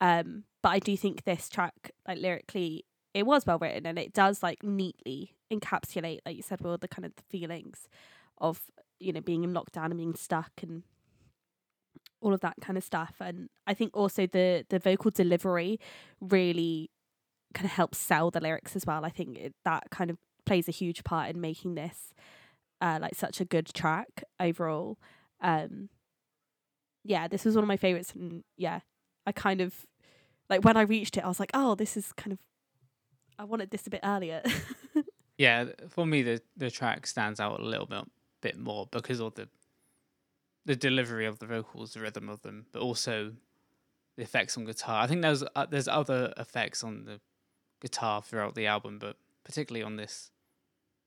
Um, 0.00 0.44
but 0.62 0.70
I 0.70 0.78
do 0.78 0.96
think 0.96 1.24
this 1.24 1.48
track, 1.48 1.92
like 2.06 2.18
lyrically, 2.18 2.84
it 3.14 3.26
was 3.26 3.46
well 3.46 3.58
written 3.58 3.86
and 3.86 3.98
it 3.98 4.12
does 4.12 4.42
like 4.42 4.62
neatly 4.62 5.34
encapsulate, 5.52 6.20
like 6.24 6.36
you 6.36 6.42
said, 6.42 6.60
all 6.64 6.76
the 6.78 6.88
kind 6.88 7.04
of 7.04 7.14
the 7.16 7.22
feelings 7.22 7.88
of 8.38 8.62
you 9.00 9.12
know 9.12 9.20
being 9.20 9.44
in 9.44 9.52
lockdown 9.52 9.86
and 9.86 9.96
being 9.96 10.14
stuck 10.14 10.52
and 10.62 10.82
all 12.20 12.34
of 12.34 12.40
that 12.40 12.56
kind 12.60 12.76
of 12.76 12.84
stuff. 12.84 13.14
And 13.20 13.48
I 13.66 13.74
think 13.74 13.96
also 13.96 14.26
the 14.26 14.64
the 14.68 14.78
vocal 14.78 15.10
delivery 15.10 15.78
really 16.20 16.90
kind 17.54 17.66
of 17.66 17.72
helps 17.72 17.98
sell 17.98 18.30
the 18.30 18.40
lyrics 18.40 18.76
as 18.76 18.86
well. 18.86 19.04
I 19.04 19.10
think 19.10 19.38
it, 19.38 19.54
that 19.64 19.90
kind 19.90 20.10
of 20.10 20.18
plays 20.46 20.68
a 20.68 20.72
huge 20.72 21.04
part 21.04 21.30
in 21.30 21.40
making 21.40 21.74
this 21.74 22.14
uh, 22.80 22.98
like 23.00 23.14
such 23.14 23.40
a 23.40 23.44
good 23.44 23.66
track 23.74 24.24
overall. 24.40 24.98
Um, 25.40 25.88
yeah, 27.04 27.28
this 27.28 27.44
was 27.44 27.54
one 27.54 27.64
of 27.64 27.68
my 27.68 27.76
favorites, 27.76 28.12
and 28.14 28.44
yeah, 28.56 28.80
I 29.26 29.32
kind 29.32 29.60
of 29.60 29.86
like 30.50 30.64
when 30.64 30.76
I 30.76 30.82
reached 30.82 31.16
it, 31.16 31.24
I 31.24 31.28
was 31.28 31.40
like, 31.40 31.50
oh, 31.54 31.74
this 31.74 31.96
is 31.96 32.12
kind 32.12 32.32
of 32.32 32.38
I 33.38 33.44
wanted 33.44 33.70
this 33.70 33.86
a 33.86 33.90
bit 33.90 34.00
earlier. 34.02 34.42
yeah, 35.38 35.66
for 35.88 36.06
me, 36.06 36.22
the 36.22 36.42
the 36.56 36.70
track 36.70 37.06
stands 37.06 37.40
out 37.40 37.60
a 37.60 37.64
little 37.64 37.86
bit 37.86 38.04
bit 38.40 38.58
more 38.58 38.86
because 38.90 39.20
of 39.20 39.34
the 39.34 39.48
the 40.64 40.76
delivery 40.76 41.26
of 41.26 41.38
the 41.38 41.46
vocals, 41.46 41.94
the 41.94 42.00
rhythm 42.00 42.28
of 42.28 42.42
them, 42.42 42.66
but 42.72 42.82
also 42.82 43.32
the 44.16 44.22
effects 44.22 44.56
on 44.56 44.64
guitar. 44.64 45.02
I 45.02 45.06
think 45.06 45.22
there's 45.22 45.44
uh, 45.54 45.66
there's 45.66 45.88
other 45.88 46.32
effects 46.36 46.84
on 46.84 47.04
the 47.04 47.20
guitar 47.80 48.22
throughout 48.22 48.54
the 48.54 48.66
album, 48.66 48.98
but 48.98 49.16
particularly 49.44 49.82
on 49.82 49.96
this 49.96 50.30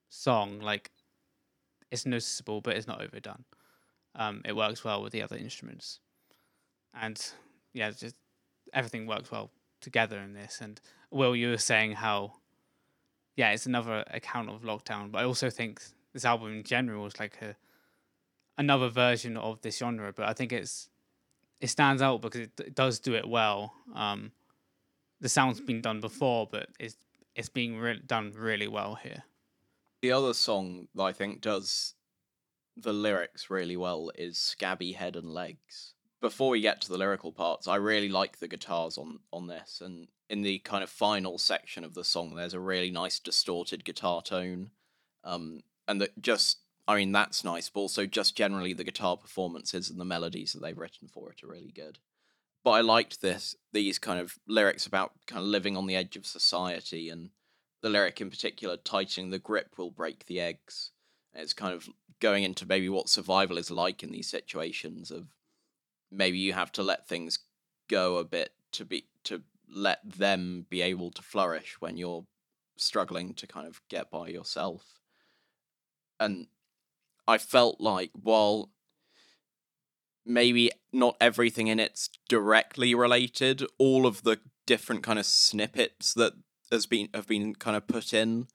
song, 0.09 0.59
like 0.59 0.91
it's 1.89 2.05
noticeable, 2.05 2.61
but 2.61 2.75
it's 2.75 2.87
not 2.87 3.01
overdone. 3.01 3.43
Um, 4.15 4.41
it 4.45 4.55
works 4.55 4.83
well 4.83 5.01
with 5.01 5.13
the 5.13 5.21
other 5.21 5.37
instruments, 5.37 5.99
and 6.93 7.23
yeah, 7.73 7.91
just 7.91 8.15
everything 8.73 9.07
works 9.07 9.31
well 9.31 9.51
together 9.79 10.17
in 10.19 10.33
this. 10.33 10.59
And 10.61 10.79
Will, 11.11 11.35
you 11.35 11.49
were 11.49 11.57
saying 11.57 11.93
how, 11.93 12.33
yeah, 13.35 13.51
it's 13.51 13.65
another 13.65 14.03
account 14.07 14.49
of 14.49 14.61
lockdown, 14.61 15.11
but 15.11 15.19
I 15.19 15.25
also 15.25 15.49
think 15.49 15.81
this 16.13 16.25
album 16.25 16.51
in 16.51 16.63
general 16.63 17.05
is 17.05 17.19
like 17.19 17.41
a 17.41 17.55
another 18.57 18.89
version 18.89 19.37
of 19.37 19.61
this 19.61 19.77
genre, 19.77 20.13
but 20.13 20.27
I 20.27 20.33
think 20.33 20.51
it's 20.51 20.89
it 21.59 21.67
stands 21.67 22.01
out 22.01 22.21
because 22.21 22.41
it, 22.41 22.59
it 22.59 22.75
does 22.75 22.99
do 22.99 23.13
it 23.13 23.27
well. 23.27 23.73
Um, 23.93 24.31
the 25.21 25.29
sound's 25.29 25.61
been 25.61 25.81
done 25.81 26.01
before, 26.01 26.47
but 26.51 26.69
it's 26.79 26.97
it's 27.35 27.49
being 27.49 27.77
re- 27.77 28.01
done 28.05 28.33
really 28.35 28.67
well 28.67 28.95
here. 28.95 29.23
The 30.01 30.11
other 30.11 30.33
song 30.33 30.87
that 30.95 31.03
I 31.03 31.13
think 31.13 31.39
does 31.39 31.93
the 32.75 32.91
lyrics 32.91 33.49
really 33.49 33.77
well 33.77 34.11
is 34.15 34.37
"Scabby 34.37 34.93
Head 34.93 35.15
and 35.15 35.31
Legs." 35.31 35.93
Before 36.19 36.49
we 36.49 36.61
get 36.61 36.81
to 36.81 36.89
the 36.89 36.97
lyrical 36.97 37.31
parts, 37.31 37.67
I 37.67 37.75
really 37.75 38.09
like 38.09 38.39
the 38.39 38.47
guitars 38.47 38.97
on 38.97 39.19
on 39.31 39.47
this, 39.47 39.81
and 39.81 40.07
in 40.29 40.41
the 40.41 40.59
kind 40.59 40.83
of 40.83 40.89
final 40.89 41.37
section 41.37 41.83
of 41.83 41.93
the 41.93 42.03
song, 42.03 42.35
there's 42.35 42.53
a 42.53 42.59
really 42.59 42.91
nice 42.91 43.19
distorted 43.19 43.85
guitar 43.85 44.21
tone, 44.21 44.71
um, 45.23 45.61
and 45.87 46.01
that 46.01 46.19
just 46.21 46.59
I 46.87 46.95
mean, 46.95 47.11
that's 47.11 47.43
nice, 47.43 47.69
but 47.69 47.81
also 47.81 48.05
just 48.05 48.35
generally 48.35 48.73
the 48.73 48.83
guitar 48.83 49.15
performances 49.15 49.89
and 49.89 49.99
the 49.99 50.05
melodies 50.05 50.53
that 50.53 50.61
they've 50.61 50.77
written 50.77 51.07
for 51.07 51.31
it 51.31 51.43
are 51.43 51.47
really 51.47 51.71
good. 51.71 51.99
But 52.63 52.71
I 52.71 52.81
liked 52.81 53.21
this 53.21 53.55
these 53.73 53.97
kind 53.97 54.19
of 54.19 54.37
lyrics 54.47 54.85
about 54.85 55.13
kind 55.25 55.41
of 55.41 55.47
living 55.47 55.77
on 55.77 55.87
the 55.87 55.95
edge 55.95 56.15
of 56.15 56.25
society 56.25 57.09
and 57.09 57.31
the 57.81 57.89
lyric 57.89 58.21
in 58.21 58.29
particular, 58.29 58.77
tightening 58.77 59.31
the 59.31 59.39
grip 59.39 59.77
will 59.77 59.89
break 59.89 60.25
the 60.25 60.39
eggs. 60.39 60.91
It's 61.33 61.53
kind 61.53 61.73
of 61.73 61.89
going 62.19 62.43
into 62.43 62.67
maybe 62.67 62.89
what 62.89 63.09
survival 63.09 63.57
is 63.57 63.71
like 63.71 64.03
in 64.03 64.11
these 64.11 64.29
situations 64.29 65.09
of 65.09 65.27
maybe 66.11 66.37
you 66.37 66.53
have 66.53 66.71
to 66.73 66.83
let 66.83 67.07
things 67.07 67.39
go 67.89 68.17
a 68.17 68.23
bit 68.23 68.51
to 68.73 68.85
be 68.85 69.07
to 69.23 69.41
let 69.73 69.99
them 70.03 70.65
be 70.69 70.81
able 70.81 71.11
to 71.11 71.21
flourish 71.21 71.77
when 71.79 71.97
you're 71.97 72.25
struggling 72.77 73.33
to 73.33 73.47
kind 73.47 73.67
of 73.67 73.81
get 73.89 74.11
by 74.11 74.27
yourself. 74.27 74.99
And 76.19 76.47
I 77.27 77.37
felt 77.37 77.79
like 77.79 78.11
while 78.13 78.69
maybe 80.25 80.71
not 80.93 81.17
everything 81.19 81.67
in 81.67 81.79
it's 81.79 82.09
directly 82.29 82.93
related, 82.93 83.63
all 83.77 84.05
of 84.05 84.23
the 84.23 84.39
different 84.65 85.03
kind 85.03 85.19
of 85.19 85.25
snippets 85.25 86.13
that 86.13 86.33
has 86.71 86.85
been 86.85 87.09
have 87.13 87.27
been 87.27 87.53
kind 87.55 87.75
of 87.75 87.87
put 87.87 88.13
in 88.13 88.47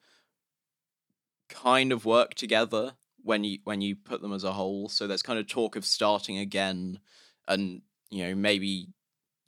kind 1.48 1.92
of 1.92 2.04
work 2.04 2.34
together 2.34 2.94
when 3.22 3.44
you 3.44 3.58
when 3.64 3.80
you 3.80 3.94
put 3.94 4.22
them 4.22 4.32
as 4.32 4.44
a 4.44 4.52
whole. 4.52 4.88
So 4.88 5.06
there's 5.06 5.22
kind 5.22 5.38
of 5.38 5.46
talk 5.46 5.76
of 5.76 5.84
starting 5.84 6.38
again 6.38 7.00
and 7.48 7.82
you 8.10 8.24
know 8.24 8.34
maybe 8.34 8.88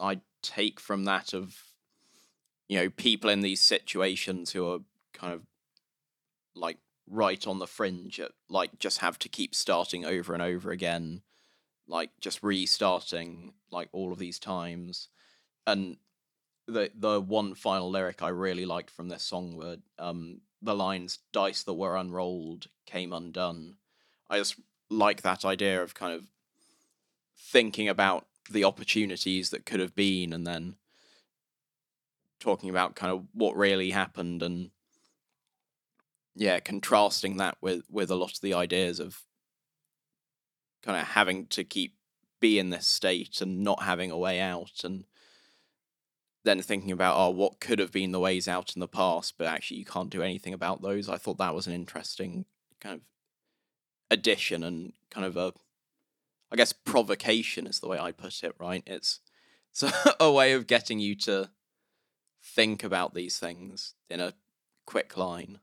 I 0.01 0.21
take 0.43 0.81
from 0.81 1.05
that 1.05 1.33
of 1.33 1.57
you 2.69 2.79
know 2.79 2.91
people 2.91 3.31
in 3.31 3.41
these 3.41 3.63
situations 3.63 4.53
who 4.53 4.71
are 4.71 4.79
kind 5.13 5.33
of 5.33 5.43
like 6.55 6.79
right 7.09 7.47
on 7.47 7.59
the 7.59 7.67
fringe 7.67 8.21
at 8.21 8.33
like 8.49 8.79
just 8.79 8.99
have 8.99 9.19
to 9.21 9.29
keep 9.29 9.55
starting 9.55 10.05
over 10.05 10.35
and 10.35 10.43
over 10.43 10.71
again 10.71 11.23
like 11.89 12.11
just 12.21 12.43
restarting 12.43 13.55
like 13.71 13.89
all 13.93 14.13
of 14.13 14.19
these 14.19 14.39
times. 14.39 15.09
And 15.67 15.97
the 16.67 16.91
the 16.95 17.19
one 17.19 17.55
final 17.55 17.91
lyric 17.91 18.21
i 18.21 18.29
really 18.29 18.67
liked 18.67 18.91
from 18.91 19.09
this 19.09 19.23
song 19.23 19.57
were 19.57 19.79
um 19.99 20.43
the 20.61 20.75
lines 20.75 21.21
dice 21.33 21.63
that 21.63 21.73
were 21.73 21.97
unrolled 21.97 22.67
came 22.85 23.13
undone. 23.13 23.77
I 24.29 24.39
just 24.39 24.57
like 24.91 25.23
that 25.23 25.45
idea 25.45 25.83
of 25.83 25.95
kind 25.95 26.13
of 26.13 26.25
thinking 27.39 27.89
about 27.89 28.27
the 28.51 28.65
opportunities 28.65 29.51
that 29.51 29.65
could 29.65 29.81
have 29.81 29.95
been 29.95 30.33
and 30.33 30.47
then 30.47 30.77
talking 32.41 32.71
about 32.71 32.97
kind 32.97 33.13
of 33.13 33.25
what 33.33 33.57
really 33.57 33.91
happened 33.91 34.43
and 34.43 34.71
yeah, 36.35 36.61
contrasting 36.61 37.37
that 37.39 37.57
with 37.61 37.83
with 37.91 38.11
a 38.11 38.15
lot 38.15 38.33
of 38.33 38.41
the 38.41 38.55
ideas 38.55 39.01
of 39.01 39.23
kind 40.89 40.99
of 40.99 41.09
having 41.09 41.45
to 41.45 41.63
keep 41.65 41.93
be 42.41 42.59
in 42.59 42.71
this 42.71 42.87
state 42.87 43.43
and 43.43 43.63
not 43.63 43.83
having 43.83 44.11
a 44.11 44.17
way 44.17 44.41
out 44.41 44.81
and 44.85 45.05
then 46.45 46.63
thinking 46.63 46.93
about 46.93 47.15
oh 47.15 47.29
what 47.29 47.61
could 47.61 47.79
have 47.79 47.93
been 47.93 48.11
the 48.11 48.19
ways 48.19 48.49
out 48.49 48.75
in 48.75 48.81
the 48.81 48.89
past, 48.89 49.35
but 49.37 49.47
actually 49.47 49.77
you 49.77 49.85
can't 49.85 50.09
do 50.09 50.23
anything 50.23 50.55
about 50.55 50.81
those. 50.81 51.07
I 51.07 51.19
thought 51.19 51.37
that 51.37 51.55
was 51.55 51.67
an 51.67 51.75
interesting 51.75 52.47
kind 52.81 52.95
of 52.95 53.01
addition 54.11 54.65
and 54.65 54.95
kind 55.11 55.27
of 55.27 55.37
a 55.37 55.53
I 56.51 56.57
guess 56.57 56.73
provocation 56.73 57.67
is 57.67 57.81
the 57.81 57.89
way 57.89 57.99
I 57.99 58.11
put 58.11 58.43
it, 58.43 58.55
right? 58.59 58.83
It's 58.87 59.21
it's 59.71 59.85
a 60.21 60.33
way 60.33 60.55
of 60.55 60.67
getting 60.67 61.01
you 61.01 61.15
to 61.17 61.51
think 62.43 62.83
about 62.83 63.13
these 63.13 63.39
things 63.39 63.93
in 64.09 64.21
a 64.21 64.33
quick 64.87 65.19
line. 65.19 65.59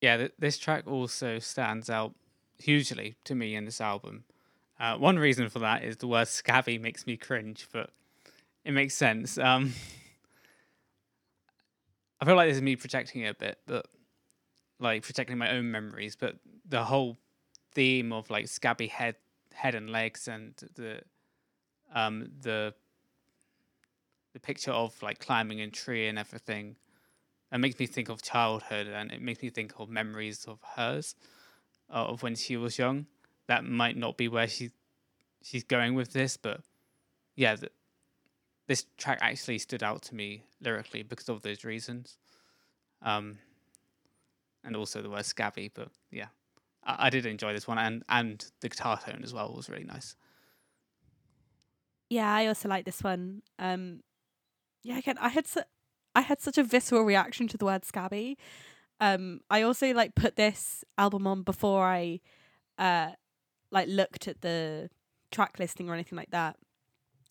Yeah, 0.00 0.18
th- 0.18 0.34
this 0.38 0.56
track 0.56 0.86
also 0.86 1.40
stands 1.40 1.90
out 1.90 2.14
hugely 2.58 3.16
to 3.24 3.34
me 3.34 3.56
in 3.56 3.64
this 3.64 3.80
album. 3.80 4.22
Uh, 4.78 4.96
one 4.96 5.18
reason 5.18 5.48
for 5.48 5.60
that 5.60 5.82
is 5.82 5.96
the 5.96 6.06
word 6.06 6.28
scabby 6.28 6.78
makes 6.78 7.06
me 7.06 7.16
cringe, 7.16 7.66
but 7.72 7.90
it 8.64 8.72
makes 8.72 8.94
sense. 8.94 9.38
Um, 9.38 9.72
I 12.20 12.24
feel 12.24 12.36
like 12.36 12.48
this 12.48 12.56
is 12.56 12.62
me 12.62 12.76
projecting 12.76 13.22
it 13.22 13.28
a 13.28 13.34
bit, 13.34 13.58
but 13.66 13.86
like 14.78 15.02
protecting 15.02 15.38
my 15.38 15.50
own 15.52 15.70
memories. 15.70 16.16
But 16.16 16.36
the 16.68 16.84
whole 16.84 17.16
theme 17.72 18.12
of 18.12 18.28
like 18.30 18.48
scabby 18.48 18.88
head, 18.88 19.16
head 19.54 19.74
and 19.74 19.90
legs, 19.90 20.28
and 20.28 20.54
the 20.74 21.00
um 21.94 22.28
the 22.42 22.74
the 24.34 24.40
picture 24.40 24.72
of 24.72 25.02
like 25.02 25.18
climbing 25.18 25.60
a 25.62 25.70
tree 25.70 26.08
and 26.08 26.18
everything, 26.18 26.76
it 27.50 27.58
makes 27.58 27.78
me 27.78 27.86
think 27.86 28.10
of 28.10 28.20
childhood, 28.20 28.88
and 28.88 29.10
it 29.10 29.22
makes 29.22 29.42
me 29.42 29.48
think 29.48 29.72
of 29.78 29.88
memories 29.88 30.44
of 30.46 30.58
hers, 30.76 31.14
uh, 31.90 32.04
of 32.06 32.22
when 32.22 32.34
she 32.34 32.58
was 32.58 32.76
young. 32.76 33.06
That 33.48 33.64
might 33.64 33.96
not 33.96 34.16
be 34.16 34.28
where 34.28 34.48
she 34.48 34.70
she's 35.42 35.64
going 35.64 35.94
with 35.94 36.12
this, 36.12 36.36
but 36.36 36.60
yeah, 37.36 37.56
th- 37.56 37.72
this 38.66 38.86
track 38.96 39.18
actually 39.20 39.58
stood 39.58 39.82
out 39.82 40.02
to 40.02 40.14
me 40.14 40.42
lyrically 40.60 41.02
because 41.02 41.28
of 41.28 41.42
those 41.42 41.64
reasons. 41.64 42.18
Um, 43.02 43.38
and 44.64 44.74
also 44.74 45.00
the 45.00 45.10
word 45.10 45.24
scabby, 45.24 45.70
but 45.72 45.88
yeah, 46.10 46.26
I, 46.84 47.06
I 47.06 47.10
did 47.10 47.26
enjoy 47.26 47.52
this 47.52 47.68
one, 47.68 47.78
and 47.78 48.02
and 48.08 48.44
the 48.60 48.68
guitar 48.68 48.98
tone 48.98 49.20
as 49.22 49.32
well 49.32 49.52
was 49.54 49.68
really 49.68 49.84
nice. 49.84 50.16
Yeah, 52.08 52.32
I 52.32 52.46
also 52.46 52.68
like 52.68 52.84
this 52.84 53.02
one. 53.02 53.42
Um, 53.58 54.00
yeah, 54.82 54.98
again, 54.98 55.18
I 55.20 55.28
had 55.28 55.46
su- 55.46 55.62
I 56.14 56.20
had 56.22 56.40
such 56.40 56.58
a 56.58 56.62
visceral 56.64 57.02
reaction 57.02 57.48
to 57.48 57.56
the 57.58 57.64
word 57.64 57.84
scabby. 57.84 58.38
Um, 59.00 59.40
I 59.50 59.62
also 59.62 59.92
like 59.92 60.14
put 60.14 60.36
this 60.36 60.84
album 60.96 61.26
on 61.26 61.42
before 61.42 61.84
I, 61.84 62.20
uh, 62.78 63.10
like 63.70 63.88
looked 63.88 64.28
at 64.28 64.40
the 64.40 64.90
track 65.30 65.58
listing 65.58 65.88
or 65.88 65.94
anything 65.94 66.16
like 66.16 66.30
that, 66.30 66.56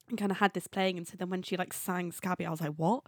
and 0.09 0.17
kind 0.17 0.31
of 0.31 0.37
had 0.37 0.53
this 0.53 0.67
playing. 0.67 0.97
And 0.97 1.07
so 1.07 1.15
then 1.17 1.29
when 1.29 1.41
she 1.41 1.57
like 1.57 1.73
sang 1.73 2.11
scabby, 2.11 2.45
I 2.45 2.49
was 2.51 2.61
like, 2.61 2.73
what? 2.75 3.03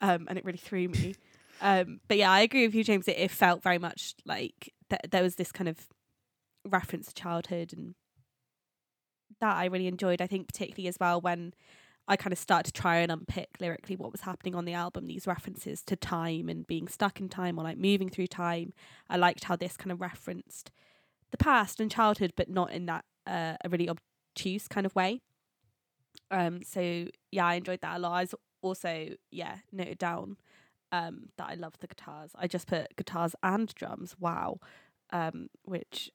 Um, 0.00 0.26
and 0.28 0.38
it 0.38 0.44
really 0.44 0.58
threw 0.58 0.88
me. 0.88 1.14
Um, 1.62 2.00
but 2.08 2.16
yeah, 2.16 2.30
I 2.30 2.40
agree 2.40 2.66
with 2.66 2.74
you, 2.74 2.82
James. 2.82 3.06
It, 3.06 3.18
it 3.18 3.30
felt 3.30 3.62
very 3.62 3.76
much 3.76 4.14
like 4.24 4.72
th- 4.88 5.02
there 5.10 5.22
was 5.22 5.34
this 5.34 5.52
kind 5.52 5.68
of 5.68 5.88
reference 6.66 7.08
to 7.08 7.14
childhood 7.14 7.74
and 7.76 7.94
that 9.40 9.56
I 9.56 9.66
really 9.66 9.86
enjoyed. 9.86 10.22
I 10.22 10.26
think 10.26 10.46
particularly 10.46 10.88
as 10.88 10.96
well 10.98 11.20
when 11.20 11.52
I 12.08 12.16
kind 12.16 12.32
of 12.32 12.38
started 12.38 12.72
to 12.74 12.80
try 12.80 12.96
and 12.96 13.12
unpick 13.12 13.50
lyrically 13.60 13.96
what 13.96 14.10
was 14.10 14.22
happening 14.22 14.54
on 14.54 14.64
the 14.64 14.72
album, 14.72 15.06
these 15.06 15.26
references 15.26 15.82
to 15.84 15.96
time 15.96 16.48
and 16.48 16.66
being 16.66 16.88
stuck 16.88 17.20
in 17.20 17.28
time 17.28 17.58
or 17.58 17.62
like 17.62 17.78
moving 17.78 18.08
through 18.08 18.26
time. 18.26 18.72
I 19.08 19.16
liked 19.16 19.44
how 19.44 19.56
this 19.56 19.76
kind 19.76 19.92
of 19.92 20.00
referenced 20.00 20.70
the 21.30 21.38
past 21.38 21.80
and 21.80 21.90
childhood, 21.90 22.32
but 22.36 22.48
not 22.48 22.72
in 22.72 22.86
that 22.86 23.04
uh, 23.26 23.54
a 23.64 23.68
really 23.68 23.88
obtuse 23.88 24.68
kind 24.68 24.86
of 24.86 24.94
way. 24.94 25.20
Um, 26.30 26.62
so 26.62 27.06
yeah, 27.30 27.46
I 27.46 27.54
enjoyed 27.54 27.80
that 27.82 27.96
a 27.96 27.98
lot. 27.98 28.12
I 28.12 28.20
was 28.22 28.34
also 28.62 29.08
yeah 29.30 29.56
noted 29.72 29.96
down 29.98 30.36
um 30.92 31.28
that 31.38 31.48
I 31.48 31.54
love 31.54 31.74
the 31.80 31.86
guitars. 31.86 32.30
I 32.34 32.46
just 32.46 32.66
put 32.66 32.96
guitars 32.96 33.34
and 33.42 33.72
drums. 33.74 34.16
Wow, 34.18 34.58
um, 35.12 35.48
which 35.64 36.10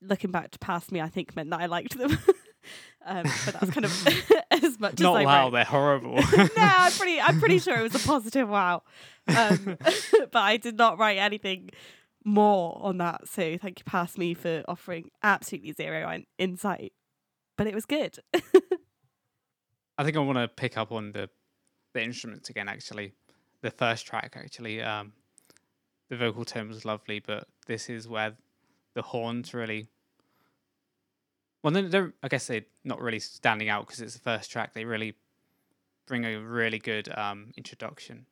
looking 0.00 0.30
back 0.30 0.50
to 0.52 0.58
past 0.58 0.92
me, 0.92 1.00
I 1.00 1.08
think 1.08 1.34
meant 1.34 1.50
that 1.50 1.60
I 1.60 1.66
liked 1.66 1.96
them. 1.98 2.12
um, 3.06 3.24
but 3.44 3.54
that's 3.60 3.70
kind 3.70 3.84
of 3.84 4.08
as 4.50 4.78
much 4.78 5.00
Not 5.00 5.20
as 5.20 5.22
I 5.22 5.24
wow, 5.24 5.44
wrote. 5.44 5.50
they're 5.52 5.64
horrible. 5.64 6.14
no, 6.14 6.50
I'm 6.56 6.92
pretty. 6.92 7.20
I'm 7.20 7.38
pretty 7.38 7.58
sure 7.58 7.78
it 7.78 7.82
was 7.92 7.94
a 8.02 8.06
positive 8.06 8.48
wow. 8.48 8.82
Um, 9.26 9.76
but 10.32 10.36
I 10.40 10.56
did 10.56 10.76
not 10.76 10.98
write 10.98 11.18
anything 11.18 11.70
more 12.24 12.78
on 12.82 12.98
that. 12.98 13.28
So 13.28 13.56
thank 13.58 13.80
you, 13.80 13.84
past 13.84 14.18
me, 14.18 14.34
for 14.34 14.62
offering 14.68 15.10
absolutely 15.22 15.72
zero 15.72 16.22
insight. 16.38 16.92
But 17.56 17.66
it 17.66 17.74
was 17.74 17.86
good. 17.86 18.18
I 19.98 20.04
think 20.04 20.16
I 20.16 20.20
want 20.20 20.38
to 20.38 20.48
pick 20.48 20.76
up 20.78 20.92
on 20.92 21.12
the 21.12 21.28
the 21.94 22.02
instruments 22.02 22.50
again. 22.50 22.68
Actually, 22.68 23.14
the 23.62 23.70
first 23.70 24.06
track 24.06 24.34
actually, 24.36 24.80
um, 24.80 25.12
the 26.08 26.16
vocal 26.16 26.44
tone 26.44 26.68
was 26.68 26.84
lovely, 26.84 27.18
but 27.18 27.48
this 27.66 27.88
is 27.88 28.08
where 28.08 28.34
the 28.94 29.02
horns 29.02 29.54
really. 29.54 29.88
Well, 31.62 31.72
they're, 31.72 31.88
they're 31.88 32.14
I 32.22 32.28
guess 32.28 32.46
they're 32.46 32.66
not 32.84 33.00
really 33.00 33.18
standing 33.18 33.68
out 33.68 33.86
because 33.86 34.00
it's 34.00 34.14
the 34.14 34.20
first 34.20 34.50
track. 34.50 34.74
They 34.74 34.84
really 34.84 35.14
bring 36.06 36.24
a 36.24 36.36
really 36.36 36.78
good 36.78 37.08
um, 37.18 37.52
introduction 37.56 38.26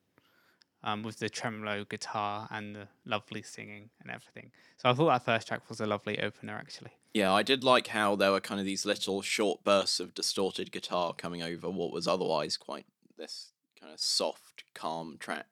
um, 0.86 1.02
with 1.02 1.18
the 1.18 1.28
tremolo 1.28 1.84
guitar 1.84 2.46
and 2.50 2.74
the 2.74 2.88
lovely 3.04 3.42
singing 3.42 3.90
and 4.00 4.08
everything. 4.08 4.52
So 4.78 4.88
I 4.88 4.94
thought 4.94 5.08
that 5.08 5.24
first 5.24 5.48
track 5.48 5.68
was 5.68 5.80
a 5.80 5.86
lovely 5.86 6.20
opener, 6.20 6.54
actually. 6.54 6.92
Yeah, 7.12 7.32
I 7.32 7.42
did 7.42 7.64
like 7.64 7.88
how 7.88 8.14
there 8.14 8.30
were 8.30 8.40
kind 8.40 8.60
of 8.60 8.66
these 8.66 8.86
little 8.86 9.20
short 9.20 9.64
bursts 9.64 9.98
of 9.98 10.14
distorted 10.14 10.70
guitar 10.70 11.12
coming 11.12 11.42
over 11.42 11.68
what 11.68 11.92
was 11.92 12.06
otherwise 12.06 12.56
quite 12.56 12.86
this 13.18 13.50
kind 13.78 13.92
of 13.92 13.98
soft, 13.98 14.62
calm 14.74 15.16
track. 15.18 15.46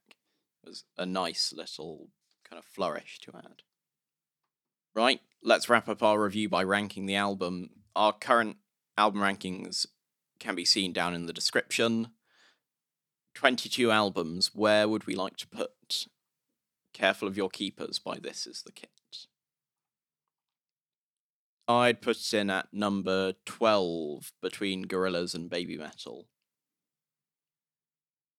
It 0.62 0.68
was 0.68 0.84
a 0.96 1.04
nice 1.04 1.52
little 1.52 2.10
kind 2.48 2.58
of 2.58 2.64
flourish 2.64 3.18
to 3.22 3.32
add. 3.36 3.62
Right, 4.94 5.20
let's 5.42 5.68
wrap 5.68 5.88
up 5.88 6.02
our 6.02 6.22
review 6.22 6.48
by 6.48 6.62
ranking 6.62 7.06
the 7.06 7.16
album. 7.16 7.70
Our 7.96 8.12
current 8.12 8.58
album 8.96 9.20
rankings 9.20 9.86
can 10.38 10.54
be 10.54 10.64
seen 10.64 10.92
down 10.92 11.12
in 11.12 11.26
the 11.26 11.32
description. 11.32 12.10
22 13.34 13.90
albums, 13.90 14.50
where 14.54 14.88
would 14.88 15.06
we 15.06 15.14
like 15.14 15.36
to 15.38 15.48
put 15.48 16.06
Careful 16.92 17.28
of 17.28 17.36
Your 17.36 17.50
Keepers 17.50 17.98
by 17.98 18.18
This 18.18 18.46
Is 18.46 18.62
the 18.62 18.72
Kit? 18.72 18.90
I'd 21.66 22.02
put 22.02 22.18
it 22.18 22.34
in 22.34 22.50
at 22.50 22.72
number 22.72 23.34
12 23.46 24.32
between 24.42 24.84
Gorillaz 24.84 25.34
and 25.34 25.50
Babymetal. 25.50 26.24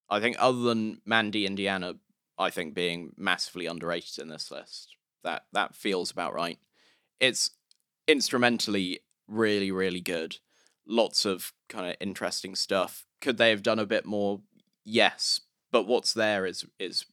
I 0.08 0.20
think, 0.20 0.36
other 0.38 0.60
than 0.60 1.00
Mandy 1.04 1.46
Indiana, 1.46 1.94
I 2.38 2.50
think 2.50 2.74
being 2.74 3.12
massively 3.16 3.66
underrated 3.66 4.18
in 4.18 4.28
this 4.28 4.50
list, 4.50 4.94
that, 5.24 5.46
that 5.52 5.74
feels 5.74 6.12
about 6.12 6.34
right. 6.34 6.58
It's 7.18 7.50
instrumentally 8.06 9.00
really, 9.26 9.72
really 9.72 10.00
good. 10.00 10.38
Lots 10.86 11.24
of 11.24 11.52
kind 11.68 11.88
of 11.88 11.96
interesting 11.98 12.54
stuff. 12.54 13.04
Could 13.20 13.38
they 13.38 13.50
have 13.50 13.62
done 13.62 13.80
a 13.80 13.86
bit 13.86 14.06
more? 14.06 14.40
Yes, 14.88 15.40
but 15.72 15.88
what's 15.88 16.14
there 16.14 16.46
is 16.46 16.64
is 16.78 17.06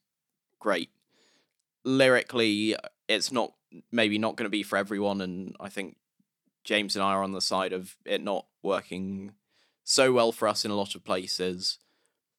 great. 0.59 0.91
Lyrically, 1.83 2.75
it's 3.09 3.31
not 3.31 3.53
maybe 3.91 4.19
not 4.19 4.35
going 4.35 4.45
to 4.45 4.49
be 4.51 4.61
for 4.61 4.77
everyone, 4.77 5.19
and 5.21 5.55
I 5.59 5.69
think 5.69 5.97
James 6.63 6.95
and 6.95 7.03
I 7.03 7.13
are 7.13 7.23
on 7.23 7.31
the 7.31 7.41
side 7.41 7.73
of 7.73 7.97
it 8.05 8.23
not 8.23 8.45
working 8.61 9.33
so 9.83 10.13
well 10.13 10.31
for 10.31 10.47
us 10.47 10.63
in 10.63 10.69
a 10.71 10.75
lot 10.75 10.93
of 10.93 11.03
places. 11.03 11.79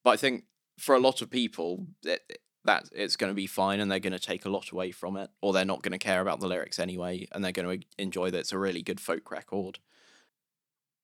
But 0.05 0.11
I 0.11 0.15
think 0.15 0.45
for 0.79 0.95
a 0.95 0.99
lot 0.99 1.21
of 1.21 1.29
people, 1.29 1.85
it, 2.03 2.39
that 2.63 2.85
it's 2.93 3.17
going 3.17 3.29
to 3.29 3.35
be 3.35 3.45
fine, 3.45 3.81
and 3.81 3.91
they're 3.91 3.99
going 3.99 4.13
to 4.13 4.19
take 4.19 4.45
a 4.45 4.49
lot 4.49 4.71
away 4.71 4.91
from 4.91 5.17
it, 5.17 5.31
or 5.41 5.51
they're 5.51 5.65
not 5.65 5.83
going 5.83 5.91
to 5.91 5.97
care 5.97 6.21
about 6.21 6.39
the 6.39 6.47
lyrics 6.47 6.79
anyway, 6.79 7.27
and 7.33 7.43
they're 7.43 7.51
going 7.51 7.81
to 7.81 7.85
enjoy 7.97 8.31
that 8.31 8.39
it's 8.39 8.53
a 8.53 8.57
really 8.57 8.81
good 8.81 9.01
folk 9.01 9.29
record. 9.31 9.79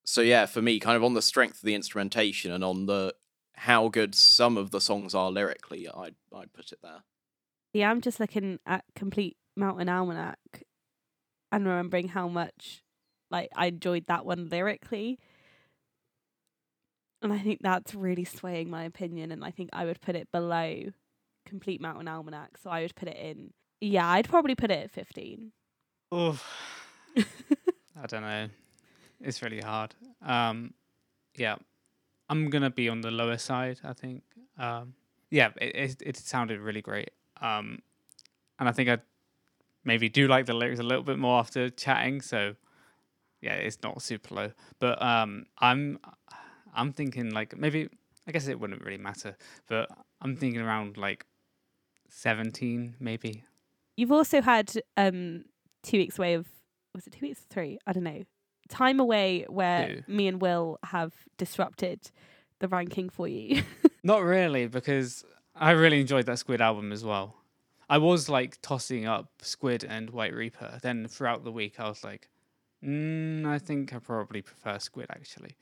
So 0.05 0.21
yeah, 0.21 0.45
for 0.45 0.61
me, 0.61 0.79
kind 0.79 0.95
of 0.95 1.03
on 1.03 1.15
the 1.15 1.21
strength 1.21 1.57
of 1.57 1.63
the 1.63 1.75
instrumentation 1.75 2.53
and 2.53 2.63
on 2.63 2.86
the 2.86 3.13
how 3.62 3.89
good 3.89 4.16
some 4.16 4.57
of 4.57 4.72
the 4.72 4.82
songs 4.82 5.14
are 5.14 5.30
lyrically, 5.30 5.88
I'd 5.88 6.16
I'd 6.36 6.51
put 6.51 6.72
it 6.72 6.80
there. 6.82 7.03
Yeah, 7.74 7.91
I'm 7.91 8.01
just 8.01 8.20
looking 8.20 8.57
at 8.66 8.84
Complete 8.95 9.38
Mountain 9.55 9.88
Almanac 9.88 10.39
and 11.51 11.68
remembering 11.68 12.07
how 12.07 12.28
much 12.28 12.82
like 13.30 13.49
I 13.55 13.68
enjoyed 13.68 14.05
that 14.07 14.26
one 14.26 14.49
lyrically. 14.49 15.20
And 17.22 17.32
I 17.32 17.38
think 17.38 17.59
that's 17.62 17.93
really 17.93 18.24
swaying 18.24 18.72
my 18.72 18.84
opinion 18.84 19.32
and 19.32 19.45
I 19.45 19.51
think 19.51 19.70
I 19.74 19.86
would 19.86 20.01
put 20.01 20.16
it 20.16 20.28
below 20.32 20.86
Complete 21.45 21.82
Mountain 21.82 22.07
Almanac. 22.07 22.57
So 22.57 22.72
I 22.72 22.82
would 22.82 22.95
put 22.95 23.09
it 23.09 23.18
in 23.18 23.51
yeah, 23.80 24.07
I'd 24.07 24.28
probably 24.28 24.55
put 24.55 24.72
it 24.72 24.86
at 24.86 24.91
fifteen. 24.91 25.51
Oh, 26.12 26.41
I 27.16 28.07
don't 28.07 28.24
know. 28.24 28.47
It's 29.20 29.43
really 29.43 29.62
hard. 29.62 29.93
Um, 30.26 30.74
yeah, 31.38 31.57
I'm 32.32 32.49
gonna 32.49 32.69
be 32.69 32.88
on 32.88 33.01
the 33.01 33.11
lower 33.11 33.38
side. 33.38 33.82
I 33.84 33.91
think. 33.91 34.23
Um, 34.57 34.93
yeah, 35.29 35.49
it, 35.61 35.75
it 35.75 36.01
it 36.01 36.17
sounded 36.17 36.61
really 36.61 36.82
great. 36.82 37.11
Um, 37.41 37.79
and 38.57 38.69
I 38.69 38.71
think 38.71 38.89
I 38.89 38.99
maybe 39.84 40.07
do 40.07 40.27
like 40.27 40.45
the 40.45 40.53
lyrics 40.53 40.79
a 40.79 40.84
little 40.84 41.03
bit 41.03 41.19
more 41.19 41.39
after 41.39 41.69
chatting. 41.69 42.21
So 42.21 42.55
yeah, 43.41 43.55
it's 43.55 43.84
not 43.84 44.01
super 44.01 44.34
low, 44.34 44.51
but 44.79 45.01
um, 45.01 45.45
I'm 45.59 45.99
I'm 46.73 46.93
thinking 46.93 47.32
like 47.32 47.57
maybe 47.57 47.89
I 48.25 48.32
guess 48.32 48.47
it 48.47 48.59
wouldn't 48.59 48.86
really 48.86 48.97
matter, 48.97 49.36
but 49.67 49.89
I'm 50.21 50.38
thinking 50.38 50.61
around 50.61 50.95
like 50.95 51.25
17 52.09 52.95
maybe. 52.99 53.43
You've 53.97 54.11
also 54.11 54.41
had 54.41 54.73
um 54.95 55.43
two 55.84 55.97
weeks 55.97 56.17
away 56.17 56.36
of 56.36 56.47
was 56.95 57.07
it 57.07 57.13
two 57.13 57.25
weeks 57.25 57.41
three? 57.49 57.77
I 57.86 57.91
don't 57.91 58.03
know. 58.03 58.23
Time 58.72 58.99
away 58.99 59.45
where 59.49 59.88
me 60.07 60.28
and 60.28 60.41
Will 60.41 60.80
have 60.84 61.13
disrupted 61.38 62.09
the 62.59 62.67
ranking 62.67 63.09
for 63.09 63.28
you. 63.28 63.61
Not 64.03 64.24
really, 64.24 64.65
because 64.67 65.24
I 65.55 65.72
really 65.72 65.99
enjoyed 66.01 66.26
that 66.26 66.39
Squid 66.39 66.61
album 66.61 66.91
as 66.91 67.03
well. 67.05 67.36
I 67.89 67.97
was 67.97 68.30
like 68.30 68.57
tossing 68.61 69.05
up 69.05 69.30
Squid 69.41 69.84
and 69.84 70.09
White 70.09 70.34
Reaper. 70.34 70.80
Then 70.82 71.07
throughout 71.07 71.43
the 71.43 71.51
week, 71.51 71.80
I 71.80 71.89
was 71.89 72.03
like, 72.03 72.30
mm, 72.84 73.45
I 73.45 73.59
think 73.59 73.93
I 73.93 73.99
probably 73.99 74.41
prefer 74.41 74.80
Squid 74.80 75.07
actually. 75.09 75.57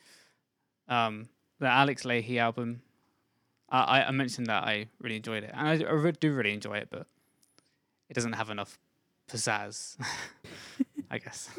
Um, 0.87 1.29
the 1.59 1.67
Alex 1.67 2.03
Lahey 2.03 2.37
album, 2.39 2.81
I, 3.69 3.79
I- 4.01 4.07
I 4.07 4.11
mentioned 4.11 4.47
that 4.47 4.63
I 4.63 4.85
really 5.01 5.15
enjoyed 5.17 5.43
it, 5.43 5.51
and 5.53 5.67
I, 5.67 5.73
I 5.73 6.11
do 6.11 6.31
really 6.33 6.53
enjoy 6.53 6.77
it, 6.77 6.89
but 6.91 7.07
it 8.09 8.13
doesn't 8.13 8.33
have 8.33 8.49
enough 8.51 8.77
pizzazz, 9.29 9.97
I 11.11 11.17
guess. 11.17 11.49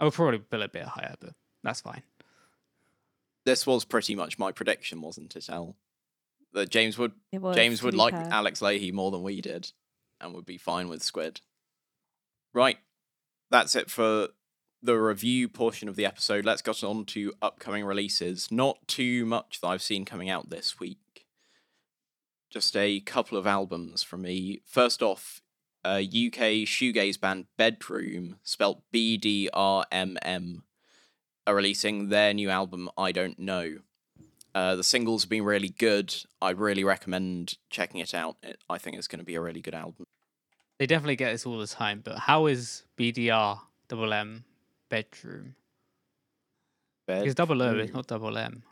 I 0.00 0.04
would 0.04 0.14
probably 0.14 0.38
bill 0.38 0.62
a 0.62 0.68
bit 0.68 0.84
higher, 0.84 1.14
but 1.20 1.34
that's 1.62 1.82
fine. 1.82 2.02
This 3.44 3.66
was 3.66 3.84
pretty 3.84 4.14
much 4.14 4.38
my 4.38 4.50
prediction, 4.50 5.02
wasn't 5.02 5.36
it, 5.36 5.48
Al? 5.48 5.76
That 6.52 6.70
James 6.70 6.98
would 6.98 7.12
was, 7.32 7.54
James 7.54 7.82
would 7.82 7.94
like 7.94 8.14
fair. 8.14 8.28
Alex 8.30 8.60
Lahey 8.60 8.92
more 8.92 9.10
than 9.10 9.22
we 9.22 9.40
did, 9.40 9.72
and 10.20 10.34
would 10.34 10.46
be 10.46 10.58
fine 10.58 10.88
with 10.88 11.02
Squid. 11.02 11.42
Right, 12.52 12.78
that's 13.50 13.76
it 13.76 13.90
for 13.90 14.28
the 14.82 14.96
review 14.98 15.48
portion 15.48 15.88
of 15.88 15.96
the 15.96 16.06
episode. 16.06 16.44
Let's 16.44 16.62
get 16.62 16.82
on 16.82 17.04
to 17.06 17.34
upcoming 17.42 17.84
releases. 17.84 18.50
Not 18.50 18.88
too 18.88 19.26
much 19.26 19.60
that 19.60 19.68
I've 19.68 19.82
seen 19.82 20.04
coming 20.04 20.30
out 20.30 20.50
this 20.50 20.80
week. 20.80 21.26
Just 22.50 22.76
a 22.76 23.00
couple 23.00 23.38
of 23.38 23.46
albums 23.46 24.02
from 24.02 24.22
me. 24.22 24.62
First 24.64 25.02
off, 25.02 25.42
uh, 25.84 26.00
UK 26.00 26.66
shoegaze 26.66 27.20
band 27.20 27.46
Bedroom, 27.56 28.36
spelt 28.42 28.82
B 28.90 29.16
D 29.16 29.48
R 29.52 29.84
M 29.90 30.18
M, 30.22 30.64
are 31.46 31.54
releasing 31.54 32.08
their 32.08 32.34
new 32.34 32.50
album 32.50 32.90
I 32.96 33.12
Don't 33.12 33.38
Know. 33.38 33.78
Uh, 34.54 34.74
the 34.74 34.84
singles 34.84 35.22
have 35.22 35.30
been 35.30 35.44
really 35.44 35.68
good. 35.68 36.14
I'd 36.42 36.58
really 36.58 36.82
recommend 36.82 37.56
checking 37.70 38.00
it 38.00 38.14
out. 38.14 38.36
It, 38.42 38.58
I 38.68 38.78
think 38.78 38.96
it's 38.96 39.06
going 39.06 39.20
to 39.20 39.24
be 39.24 39.36
a 39.36 39.40
really 39.40 39.60
good 39.60 39.74
album. 39.74 40.06
They 40.78 40.86
definitely 40.86 41.16
get 41.16 41.32
this 41.32 41.46
all 41.46 41.58
the 41.58 41.66
time, 41.66 42.00
but 42.02 42.18
how 42.18 42.46
is 42.46 42.84
BDR 42.96 43.60
double 43.88 44.12
M 44.12 44.44
bedroom? 44.88 45.54
It's 47.06 47.34
double 47.34 47.60
O, 47.62 47.76
it's 47.76 47.92
not 47.92 48.06
double 48.06 48.36
M. 48.38 48.62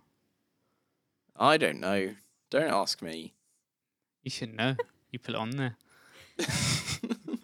I 1.37 1.57
don't 1.57 1.81
know. 1.81 2.15
Don't 2.51 2.73
ask 2.73 3.03
me. 3.03 3.35
You 4.23 4.31
should 4.31 4.55
know. 4.55 4.77
you 5.11 5.19
put 5.19 5.35
it 5.35 5.39
on 5.39 5.51
there. 5.51 5.77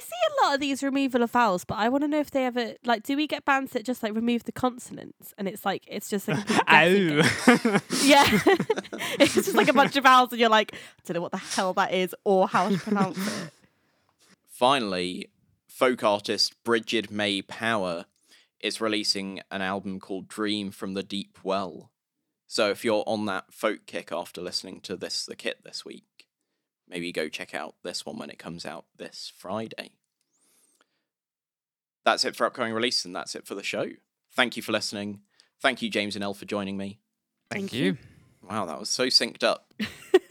You 0.00 0.06
see 0.06 0.16
a 0.30 0.44
lot 0.44 0.54
of 0.54 0.60
these 0.60 0.82
removal 0.82 1.22
of 1.22 1.30
vowels, 1.30 1.66
but 1.66 1.76
I 1.76 1.90
want 1.90 2.04
to 2.04 2.08
know 2.08 2.20
if 2.20 2.30
they 2.30 2.46
ever 2.46 2.74
like. 2.86 3.02
Do 3.02 3.16
we 3.16 3.26
get 3.26 3.44
bands 3.44 3.72
that 3.72 3.84
just 3.84 4.02
like 4.02 4.14
remove 4.14 4.44
the 4.44 4.52
consonants 4.52 5.34
and 5.36 5.46
it's 5.46 5.66
like 5.66 5.84
it's 5.86 6.08
just 6.08 6.26
like 6.26 6.38
a 6.38 6.44
complete 6.44 6.66
guessing 6.68 7.70
oh. 7.70 7.80
yeah, 8.02 8.24
it's 9.18 9.34
just 9.34 9.54
like 9.54 9.68
a 9.68 9.74
bunch 9.74 9.96
of 9.96 10.04
vowels 10.04 10.32
and 10.32 10.40
you're 10.40 10.48
like, 10.48 10.72
I 10.72 10.78
don't 11.04 11.16
know 11.16 11.20
what 11.20 11.32
the 11.32 11.38
hell 11.38 11.74
that 11.74 11.92
is 11.92 12.14
or 12.24 12.48
how 12.48 12.70
to 12.70 12.78
pronounce 12.78 13.18
it. 13.18 13.50
Finally, 14.48 15.28
folk 15.66 16.02
artist 16.02 16.54
Bridget 16.64 17.10
Mae 17.10 17.42
Power 17.42 18.06
is 18.60 18.80
releasing 18.80 19.40
an 19.50 19.60
album 19.60 20.00
called 20.00 20.28
Dream 20.28 20.70
from 20.70 20.94
the 20.94 21.02
Deep 21.02 21.36
Well. 21.42 21.90
So 22.46 22.70
if 22.70 22.86
you're 22.86 23.04
on 23.06 23.26
that 23.26 23.52
folk 23.52 23.86
kick 23.86 24.12
after 24.12 24.40
listening 24.40 24.80
to 24.82 24.96
this 24.96 25.26
the 25.26 25.36
kit 25.36 25.64
this 25.64 25.84
week, 25.84 26.04
maybe 26.90 27.12
go 27.12 27.28
check 27.28 27.54
out 27.54 27.76
this 27.82 28.04
one 28.04 28.18
when 28.18 28.30
it 28.30 28.38
comes 28.38 28.66
out 28.66 28.84
this 28.96 29.32
Friday. 29.36 29.92
That's 32.04 32.24
it 32.24 32.34
for 32.34 32.46
upcoming 32.46 32.72
release 32.72 33.04
and 33.04 33.14
that's 33.14 33.34
it 33.34 33.46
for 33.46 33.54
the 33.54 33.62
show. 33.62 33.86
Thank 34.32 34.56
you 34.56 34.62
for 34.62 34.72
listening. 34.72 35.20
Thank 35.60 35.82
you 35.82 35.88
James 35.90 36.16
and 36.16 36.24
Elle 36.24 36.34
for 36.34 36.46
joining 36.46 36.76
me. 36.76 36.98
Thank, 37.50 37.70
Thank 37.70 37.72
you. 37.72 37.96
Wow, 38.48 38.66
that 38.66 38.78
was 38.78 38.88
so 38.88 39.06
synced 39.06 39.44
up. 39.44 39.72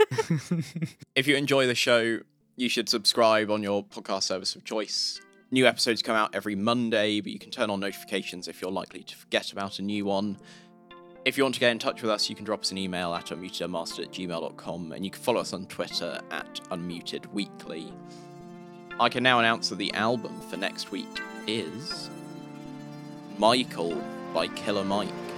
if 1.16 1.28
you 1.28 1.36
enjoy 1.36 1.68
the 1.68 1.76
show, 1.76 2.20
you 2.56 2.70
should 2.70 2.90
subscribe 2.90 3.50
on 3.50 3.64
your 3.64 3.84
podcast 3.84 4.24
service 4.24 4.56
of 4.56 4.64
choice. 4.64 5.22
New 5.52 5.66
episodes 5.66 6.02
come 6.02 6.16
out 6.16 6.36
every 6.36 6.56
Monday, 6.56 7.22
but 7.22 7.32
you 7.32 7.40
can 7.40 7.52
turn 7.52 7.70
on 7.70 7.80
notifications 7.80 8.48
if 8.48 8.62
you're 8.62 8.72
likely 8.72 9.04
to 9.04 9.16
forget 9.16 9.52
about 9.52 9.80
a 9.80 9.82
new 9.82 10.06
one. 10.06 10.38
If 11.26 11.38
you 11.38 11.44
want 11.44 11.54
to 11.56 11.60
get 11.60 11.72
in 11.72 11.80
touch 11.80 12.02
with 12.02 12.10
us, 12.10 12.30
you 12.30 12.36
can 12.36 12.46
drop 12.46 12.62
us 12.62 12.72
an 12.72 12.78
email 12.78 13.14
at 13.14 13.26
unmutedmaster 13.28 14.04
at 14.04 14.12
gmail.com 14.12 14.92
and 14.94 15.04
you 15.04 15.12
can 15.12 15.22
follow 15.22 15.42
us 15.42 15.52
on 15.52 15.66
Twitter 15.66 16.20
at 16.32 16.62
unmutedweekly. 16.72 17.92
I 19.00 19.10
can 19.10 19.24
now 19.24 19.40
announce 19.40 19.70
that 19.70 19.78
the 19.78 19.94
album 19.94 20.40
for 20.50 20.58
next 20.58 20.92
week 20.92 21.08
is 21.46 22.10
Michael 23.38 24.02
by 24.34 24.48
Killer 24.48 24.86
Mike. 24.86 25.29